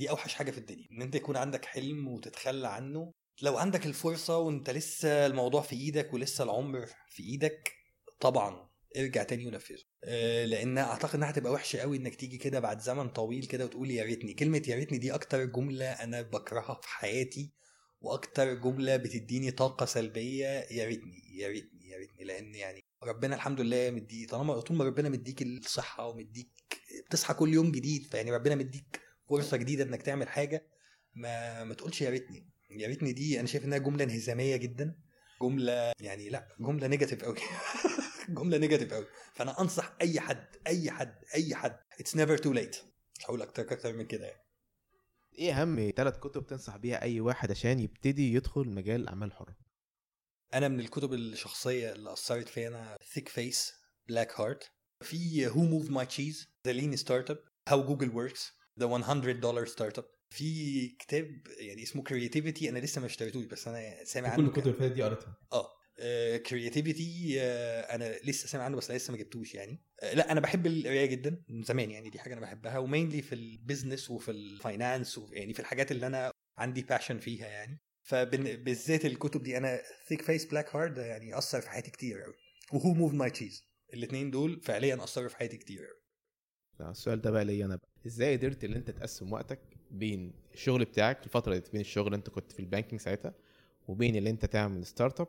دي 0.00 0.10
أوحش 0.10 0.34
حاجة 0.34 0.50
في 0.50 0.58
الدنيا 0.58 0.88
إن 0.92 1.02
أنت 1.02 1.14
يكون 1.14 1.36
عندك 1.36 1.64
حلم 1.64 2.08
وتتخلى 2.08 2.68
عنه. 2.68 3.12
لو 3.42 3.56
عندك 3.58 3.86
الفرصة 3.86 4.38
وأنت 4.38 4.70
لسه 4.70 5.26
الموضوع 5.26 5.62
في 5.62 5.76
إيدك 5.76 6.14
ولسه 6.14 6.44
العمر 6.44 6.86
في 7.08 7.22
إيدك 7.22 7.72
طبعا 8.20 8.70
ارجع 8.96 9.22
تاني 9.22 9.46
ونفذه. 9.46 9.82
آه، 10.04 10.44
لأن 10.44 10.78
أعتقد 10.78 11.14
إنها 11.14 11.30
هتبقى 11.30 11.52
وحشة 11.52 11.78
قوي 11.78 11.96
إنك 11.96 12.14
تيجي 12.14 12.38
كده 12.38 12.60
بعد 12.60 12.80
زمن 12.80 13.08
طويل 13.08 13.44
كده 13.46 13.64
وتقول 13.64 13.90
يا 13.90 14.04
ريتني. 14.04 14.34
كلمة 14.34 14.62
يا 14.68 14.76
ريتني 14.76 14.98
دي 14.98 15.14
أكتر 15.14 15.44
جملة 15.44 15.86
أنا 15.92 16.22
بكرهها 16.22 16.80
في 16.82 16.88
حياتي 16.88 17.52
وأكتر 18.00 18.54
جملة 18.54 18.96
بتديني 18.96 19.50
طاقة 19.50 19.86
سلبية 19.86 20.46
يا 20.46 20.84
ريتني 20.86 21.22
يا 21.38 21.48
ريتني 21.48 21.88
يا 21.88 21.98
ريتني. 21.98 22.24
لأن 22.24 22.54
يعني 22.54 22.80
ربنا 23.04 23.34
الحمد 23.34 23.60
لله 23.60 23.90
مدي 23.90 24.26
طالما 24.26 24.60
طول 24.60 24.76
ما 24.76 24.84
ربنا 24.84 25.08
مديك 25.08 25.42
الصحة 25.42 26.06
ومديك 26.06 26.50
بتصحى 27.06 27.34
كل 27.34 27.54
يوم 27.54 27.72
جديد 27.72 28.06
فيعني 28.06 28.30
ربنا 28.30 28.54
مديك 28.54 29.00
فرصة 29.30 29.56
جديدة 29.56 29.84
إنك 29.84 30.02
تعمل 30.02 30.28
حاجة 30.28 30.66
ما 31.14 31.64
ما 31.64 31.74
تقولش 31.74 32.02
يا 32.02 32.10
ريتني. 32.10 32.50
يا 32.70 32.88
ريتني 32.88 33.12
دي 33.12 33.38
أنا 33.40 33.46
شايف 33.46 33.64
إنها 33.64 33.78
جملة 33.78 34.04
انهزامية 34.04 34.56
جدا 34.56 34.98
جملة 35.42 35.92
يعني 36.00 36.28
لأ 36.28 36.48
جملة 36.60 36.86
negative 36.86 37.24
قوي 37.24 37.36
جملة 38.38 38.58
negative 38.58 38.94
قوي 38.94 39.06
فأنا 39.34 39.60
أنصح 39.60 39.96
أي 40.00 40.20
حد 40.20 40.46
أي 40.66 40.90
حد 40.90 41.14
أي 41.34 41.54
حد. 41.54 41.78
it's 42.00 42.16
never 42.16 42.38
too 42.38 42.52
late 42.52 42.76
مش 43.18 43.24
هقول 43.26 43.42
أكتر 43.42 43.62
أكتر 43.62 43.92
من 43.92 44.06
كده 44.06 44.26
يعني. 44.26 44.40
إيه 45.38 45.62
أهم 45.62 45.92
ثلاث 45.96 46.18
كتب 46.18 46.46
تنصح 46.46 46.76
بيها 46.76 47.02
أي 47.02 47.20
واحد 47.20 47.50
عشان 47.50 47.78
يبتدي 47.80 48.34
يدخل 48.34 48.68
مجال 48.68 49.00
الاعمال 49.00 49.28
الحره 49.28 49.56
أنا 50.54 50.68
من 50.68 50.80
الكتب 50.80 51.12
الشخصية 51.12 51.92
اللي 51.92 52.12
أثرت 52.12 52.48
فيا 52.48 52.68
أنا 52.68 52.96
Thick 53.12 53.28
Face 53.28 53.72
Black 54.08 54.40
Heart 54.40 54.70
في 55.02 55.46
Who 55.46 55.62
Moved 55.62 55.90
My 55.90 56.06
Cheese 56.06 56.48
The 56.66 56.72
Lean 56.72 56.96
Startup 56.96 57.38
How 57.68 57.84
Google 57.84 58.10
Works 58.10 58.52
The 58.80 58.86
100 58.86 59.32
Dollar 59.32 59.66
Startup 59.66 60.04
في 60.30 60.88
كتاب 60.88 61.46
يعني 61.58 61.82
اسمه 61.82 62.02
Creativity 62.02 62.68
أنا 62.68 62.78
لسه 62.78 63.00
ما 63.00 63.06
اشتريتوش 63.06 63.44
بس 63.44 63.68
أنا 63.68 64.04
سامع 64.04 64.28
عنه 64.28 64.36
كل 64.36 64.48
الكتب 64.48 64.66
اللي 64.66 64.78
فاتت 64.78 64.92
دي 64.92 65.02
قريتها. 65.02 65.36
آه. 65.52 65.70
Creativity 66.46 67.40
أنا 67.94 68.14
لسه 68.24 68.48
سامع 68.48 68.64
عنه 68.64 68.76
بس 68.76 68.90
لسه 68.90 69.10
ما 69.12 69.18
جبتوش 69.18 69.54
يعني. 69.54 69.82
آه، 70.00 70.14
لا 70.14 70.32
أنا 70.32 70.40
بحب 70.40 70.66
القراية 70.66 71.06
جدا 71.06 71.42
من 71.48 71.62
زمان 71.62 71.90
يعني 71.90 72.10
دي 72.10 72.18
حاجة 72.18 72.32
أنا 72.32 72.40
بحبها 72.40 72.78
و 72.78 72.84
mainly 72.84 73.22
في 73.22 73.34
ال 73.34 73.42
business 73.42 74.10
وفي 74.10 74.30
ال 74.30 74.41
finance 74.41 75.20
يعني 75.32 75.54
في 75.54 75.60
الحاجات 75.60 75.92
اللي 75.92 76.06
أنا 76.06 76.32
عندي 76.58 76.82
passion 76.82 77.18
فيها 77.18 77.46
يعني. 77.46 77.80
فبالذات 78.04 79.04
الكتب 79.04 79.42
دي 79.42 79.56
أنا 79.56 79.80
Thick 80.08 80.22
Face 80.22 80.44
Black 80.44 80.76
Heart 80.76 80.98
يعني 80.98 81.38
أثر 81.38 81.60
في 81.60 81.70
حياتي 81.70 81.90
كتير 81.90 82.20
قوي 82.22 82.34
و 82.72 82.94
Who 82.94 83.01
Moved 83.01 83.12
My 83.14 83.30
Cheese 83.30 83.64
الاثنين 83.94 84.30
دول 84.30 84.60
فعليا 84.60 85.04
أثروا 85.04 85.28
في 85.28 85.36
حياتي 85.36 85.56
كتير 85.56 85.78
قوي 85.86 86.90
السؤال 86.90 87.20
ده 87.20 87.30
بقى 87.30 87.44
ليا 87.44 87.64
أنا 87.66 87.76
بقى. 87.76 87.88
إزاي 88.06 88.36
قدرت 88.36 88.64
إن 88.64 88.74
أنت 88.74 88.90
تقسم 88.90 89.32
وقتك 89.32 89.60
بين 89.90 90.32
الشغل 90.54 90.84
بتاعك 90.84 91.24
الفترة 91.24 91.56
دي 91.56 91.70
بين 91.72 91.80
الشغل 91.80 92.06
اللي 92.06 92.16
أنت 92.16 92.30
كنت 92.30 92.52
في 92.52 92.60
ال 92.60 92.65
banking 92.65 93.00
ساعتها 93.00 93.34
وبين 93.88 94.16
اللي 94.16 94.30
أنت 94.30 94.44
تعمل 94.46 94.86
startup 94.86 95.28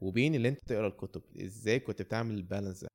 وبين 0.00 0.34
اللي 0.34 0.48
أنت 0.48 0.60
تقرأ 0.66 0.88
الكتب؟ 0.88 1.22
إزاي 1.44 1.80
كنت 1.80 2.02
بتعمل 2.02 2.34
ال 2.34 2.40
balance 2.40 2.80
ده؟ 2.80 2.88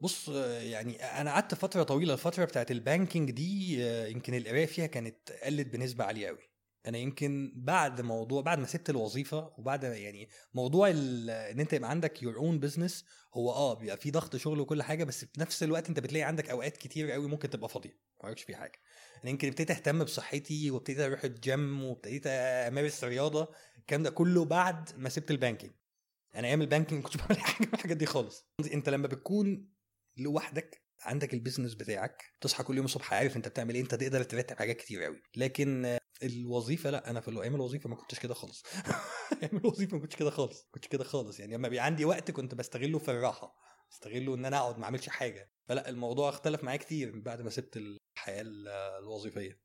بص 0.00 0.28
يعني 0.62 0.96
أنا 0.96 1.30
قعدت 1.32 1.54
فترة 1.54 1.82
طويلة 1.82 2.12
الفترة 2.14 2.44
بتاعت 2.44 2.70
ال 2.70 2.78
banking 2.78 3.30
دي 3.30 3.84
آه، 3.84 4.06
يمكن 4.06 4.34
القراية 4.34 4.66
فيها 4.66 4.86
كانت 4.86 5.32
قلت 5.32 5.66
بنسبة 5.66 6.04
عالية 6.04 6.26
قوي 6.28 6.49
أنا 6.86 6.98
يمكن 6.98 7.52
بعد 7.56 8.00
موضوع 8.00 8.42
بعد 8.42 8.58
ما 8.58 8.66
سبت 8.66 8.90
الوظيفة 8.90 9.52
وبعد 9.58 9.82
يعني 9.84 10.28
موضوع 10.54 10.90
إن 10.90 11.60
أنت 11.60 11.72
يبقى 11.72 11.90
عندك 11.90 12.22
your 12.22 12.36
own 12.36 12.60
business 12.60 13.04
هو 13.34 13.50
آه 13.50 13.74
بيبقى 13.74 13.96
في 13.96 14.10
ضغط 14.10 14.36
شغل 14.36 14.60
وكل 14.60 14.82
حاجة 14.82 15.04
بس 15.04 15.24
في 15.24 15.40
نفس 15.40 15.62
الوقت 15.62 15.88
أنت 15.88 16.00
بتلاقي 16.00 16.22
عندك 16.22 16.50
أوقات 16.50 16.76
كتير 16.76 17.10
قوي 17.10 17.28
ممكن 17.28 17.50
تبقى 17.50 17.68
فاضية 17.68 17.90
ما 17.90 18.24
وراكش 18.24 18.42
في 18.42 18.56
حاجة. 18.56 18.80
أنا 19.22 19.30
يمكن 19.30 19.48
ابتديت 19.48 19.70
أهتم 19.70 20.04
بصحتي 20.04 20.70
وابتديت 20.70 21.00
أروح 21.00 21.24
الجيم 21.24 21.84
وابتديت 21.84 22.26
أمارس 22.26 23.04
رياضة 23.04 23.48
الكلام 23.78 24.02
ده 24.02 24.10
كله 24.10 24.44
بعد 24.44 24.90
ما 24.96 25.08
سبت 25.08 25.30
ال 25.30 25.35
banking 25.35 25.72
أنا 26.34 26.48
أيام 26.48 26.62
ال 26.62 26.67
banking 26.67 27.00
ما 27.02 27.08
كنتش 27.08 27.16
بعمل 27.16 27.40
حاجة 27.46 27.66
من 27.66 27.74
الحاجات 27.74 27.96
دي 27.96 28.06
خالص. 28.06 28.46
أنت 28.72 28.88
لما 28.88 29.06
بتكون 29.06 29.68
لوحدك 30.16 30.82
عندك 31.02 31.34
ال 31.34 31.38
business 31.38 31.74
بتاعك 31.74 32.22
تصحى 32.40 32.64
كل 32.64 32.76
يوم 32.76 32.84
الصبح 32.84 33.14
عارف 33.14 33.36
انت 33.36 33.48
بتعمل 33.48 33.74
إيه 33.74 33.82
انت 33.82 33.94
تقدر 33.94 34.22
ترتب 34.22 34.56
حاجات 34.56 34.76
كتير 34.76 35.02
قوي. 35.02 35.22
لكن 35.36 35.98
الوظيفة 36.22 36.90
لا 36.90 37.10
أنا 37.10 37.20
في 37.20 37.30
أيام 37.42 37.54
الوظيفة 37.54 37.88
ما 37.90 37.96
كنتش 37.96 38.20
كده 38.20 38.34
خالص. 38.34 38.62
أيام 39.42 39.56
الوظيفة 39.64 39.96
ما 39.96 40.02
كنتش 40.02 40.16
كده 40.16 40.30
خالص 40.30 40.68
كنتش 40.70 40.88
كده 40.88 41.04
خالص. 41.04 41.40
يعني 41.40 41.54
لما 41.54 41.68
بيبقى 41.68 41.84
عندي 41.84 42.04
وقت 42.04 42.30
كنت 42.30 42.54
بستغله 42.54 42.98
في 42.98 43.10
الراحة 43.10 43.56
بستغله 43.90 44.34
إن 44.34 44.44
أنا 44.44 44.58
أقعد 44.58 44.78
ما 44.78 44.84
أعملش 44.84 45.08
حاجة. 45.08 45.52
فلا 45.64 45.88
الموضوع 45.88 46.28
اختلف 46.28 46.64
معايا 46.64 46.78
كتير 46.78 47.18
بعد 47.20 47.42
ما 47.42 47.50
سبت 47.50 47.76
الحياة 47.76 48.40
ال- 48.42 48.68
الوظيفية. 49.02 49.60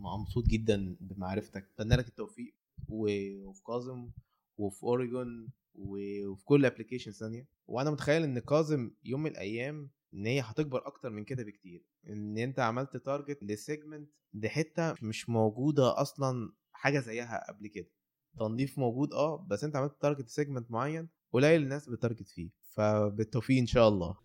مبسوط 0.00 0.44
جدا 0.46 0.96
بمعرفتك. 1.00 1.70
أتمنى 1.74 1.96
لك 1.96 2.08
التوفيق 2.08 2.54
وفي 2.88 3.62
كاظم 3.66 4.10
وفي 4.58 4.82
أوريجون 4.82 5.48
وفي 5.74 6.44
كل 6.44 6.66
application 6.66 7.12
ثانية 7.12 7.48
وأنا 7.66 7.90
متخيل 7.90 8.22
إن 8.22 8.38
كاظم 8.38 8.90
يوم 9.04 9.22
من 9.22 9.30
الأيام 9.30 9.90
إن 10.14 10.26
هي 10.26 10.40
هتكبر 10.40 10.86
أكتر 10.86 11.10
من 11.10 11.24
كده 11.24 11.42
بكتير 11.44 11.84
إن 12.08 12.38
أنت 12.38 12.58
عملت 12.60 12.96
target 12.96 13.38
ل 13.42 13.50
segment 13.50 14.10
دي 14.32 14.48
حتة 14.48 14.94
مش 15.02 15.28
موجودة 15.28 16.00
أصلا 16.00 16.52
حاجة 16.72 16.98
زيها 17.00 17.46
قبل 17.48 17.68
كده. 17.68 17.90
تنظيف 18.38 18.78
موجود 18.78 19.12
آه 19.12 19.46
بس 19.50 19.64
أنت 19.64 19.76
عملت 19.76 19.92
target 20.02 20.28
segment 20.28 20.70
معين 20.70 21.08
قليل 21.32 21.62
الناس 21.62 21.88
ب 21.88 21.94
target 21.94 22.28
فيه 22.28 22.50
فبالتوفيق 22.74 23.58
إن 23.58 23.66
شاء 23.66 23.88
الله. 23.88 24.16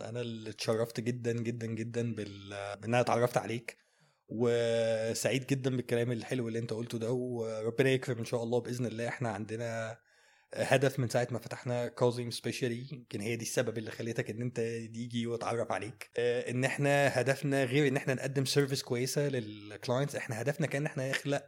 أنا 0.00 0.20
اللي 0.20 0.50
اتشرفت 0.50 1.00
جدا 1.00 1.32
جدا 1.32 1.66
جدا 1.66 2.14
بال... 2.14 2.48
بإن 2.50 2.84
أنا 2.84 3.00
اتعرفت 3.00 3.36
عليك 3.36 3.76
وسعيد 4.28 5.46
جدا 5.46 5.76
بالكلام 5.76 6.12
الحلو 6.12 6.48
اللي 6.48 6.58
أنت 6.58 6.72
قلته 6.72 6.98
ده 6.98 7.12
وربنا 7.12 7.90
يكرم 7.90 8.18
إن 8.18 8.24
شاء 8.24 8.42
الله 8.42 8.60
بإذن 8.60 8.86
الله 8.86 9.08
إحنا 9.08 9.28
عندنا 9.28 9.96
هدف 10.56 10.98
من 10.98 11.08
ساعة 11.08 11.28
ما 11.30 11.38
فتحنا 11.38 11.88
كاظم 11.88 12.30
specially 12.30 12.86
يمكن 12.92 13.20
هي 13.20 13.36
دي 13.36 13.44
السبب 13.44 13.78
اللي 13.78 13.90
خليتك 13.90 14.30
إن 14.30 14.42
أنت 14.42 14.56
تيجي 14.94 15.26
واتعرف 15.26 15.72
عليك. 15.72 16.10
آه، 16.18 16.50
إن 16.50 16.64
إحنا 16.64 17.20
هدفنا 17.20 17.64
غير 17.64 17.88
إن 17.88 17.96
إحنا 17.96 18.14
نقدم 18.14 18.44
service 18.44 18.82
كويسة 18.82 19.28
لل 19.28 19.48
clients 19.48 20.16
إحنا 20.16 20.40
هدفنا 20.40 20.66
كأن 20.66 20.80
ان 20.80 20.86
إحنا 20.86 21.10
نخلق 21.10 21.44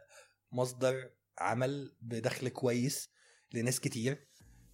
مصدر 0.51 1.09
عمل 1.39 1.95
بدخل 2.01 2.49
كويس 2.49 3.09
لناس 3.53 3.79
كتير. 3.79 4.27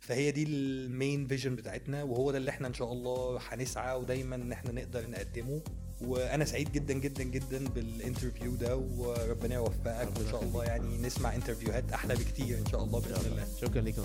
فهي 0.08 0.32
دي 0.32 0.44
ال 0.44 0.60
main 0.60 1.28
vision 1.28 1.56
بتاعتنا 1.56 2.04
وهو 2.04 2.32
ده 2.32 2.38
اللي 2.38 2.50
إحنا 2.50 2.68
إن 2.68 2.74
شاء 2.74 2.92
الله 2.94 3.40
هنسعى 3.50 3.96
ودايما 4.00 4.36
إن 4.36 4.52
إحنا 4.52 4.72
نقدر 4.72 5.10
نقدمه. 5.10 5.62
وأنا 6.02 6.46
سعيد 6.46 6.72
جدا 6.72 6.94
جدا 6.94 7.24
جدا 7.24 7.68
بال 7.76 7.90
interview 7.90 8.56
ده 8.56 8.76
وربنا 8.78 9.56
يوفقك 9.56 10.08
وإن 10.18 10.28
شاء 10.32 10.44
الله 10.44 10.64
يعني 10.64 10.98
نسمع 10.98 11.36
interview 11.36 11.86
ات 11.86 11.92
أحلى 11.94 12.16
بكتير 12.16 12.58
إن 12.58 12.66
شاء 12.66 12.84
الله 12.84 13.00
بإذن 13.00 13.32
الله. 13.32 13.48
شكرا 13.62 13.82
ليك 13.82 13.98
يا 13.98 14.04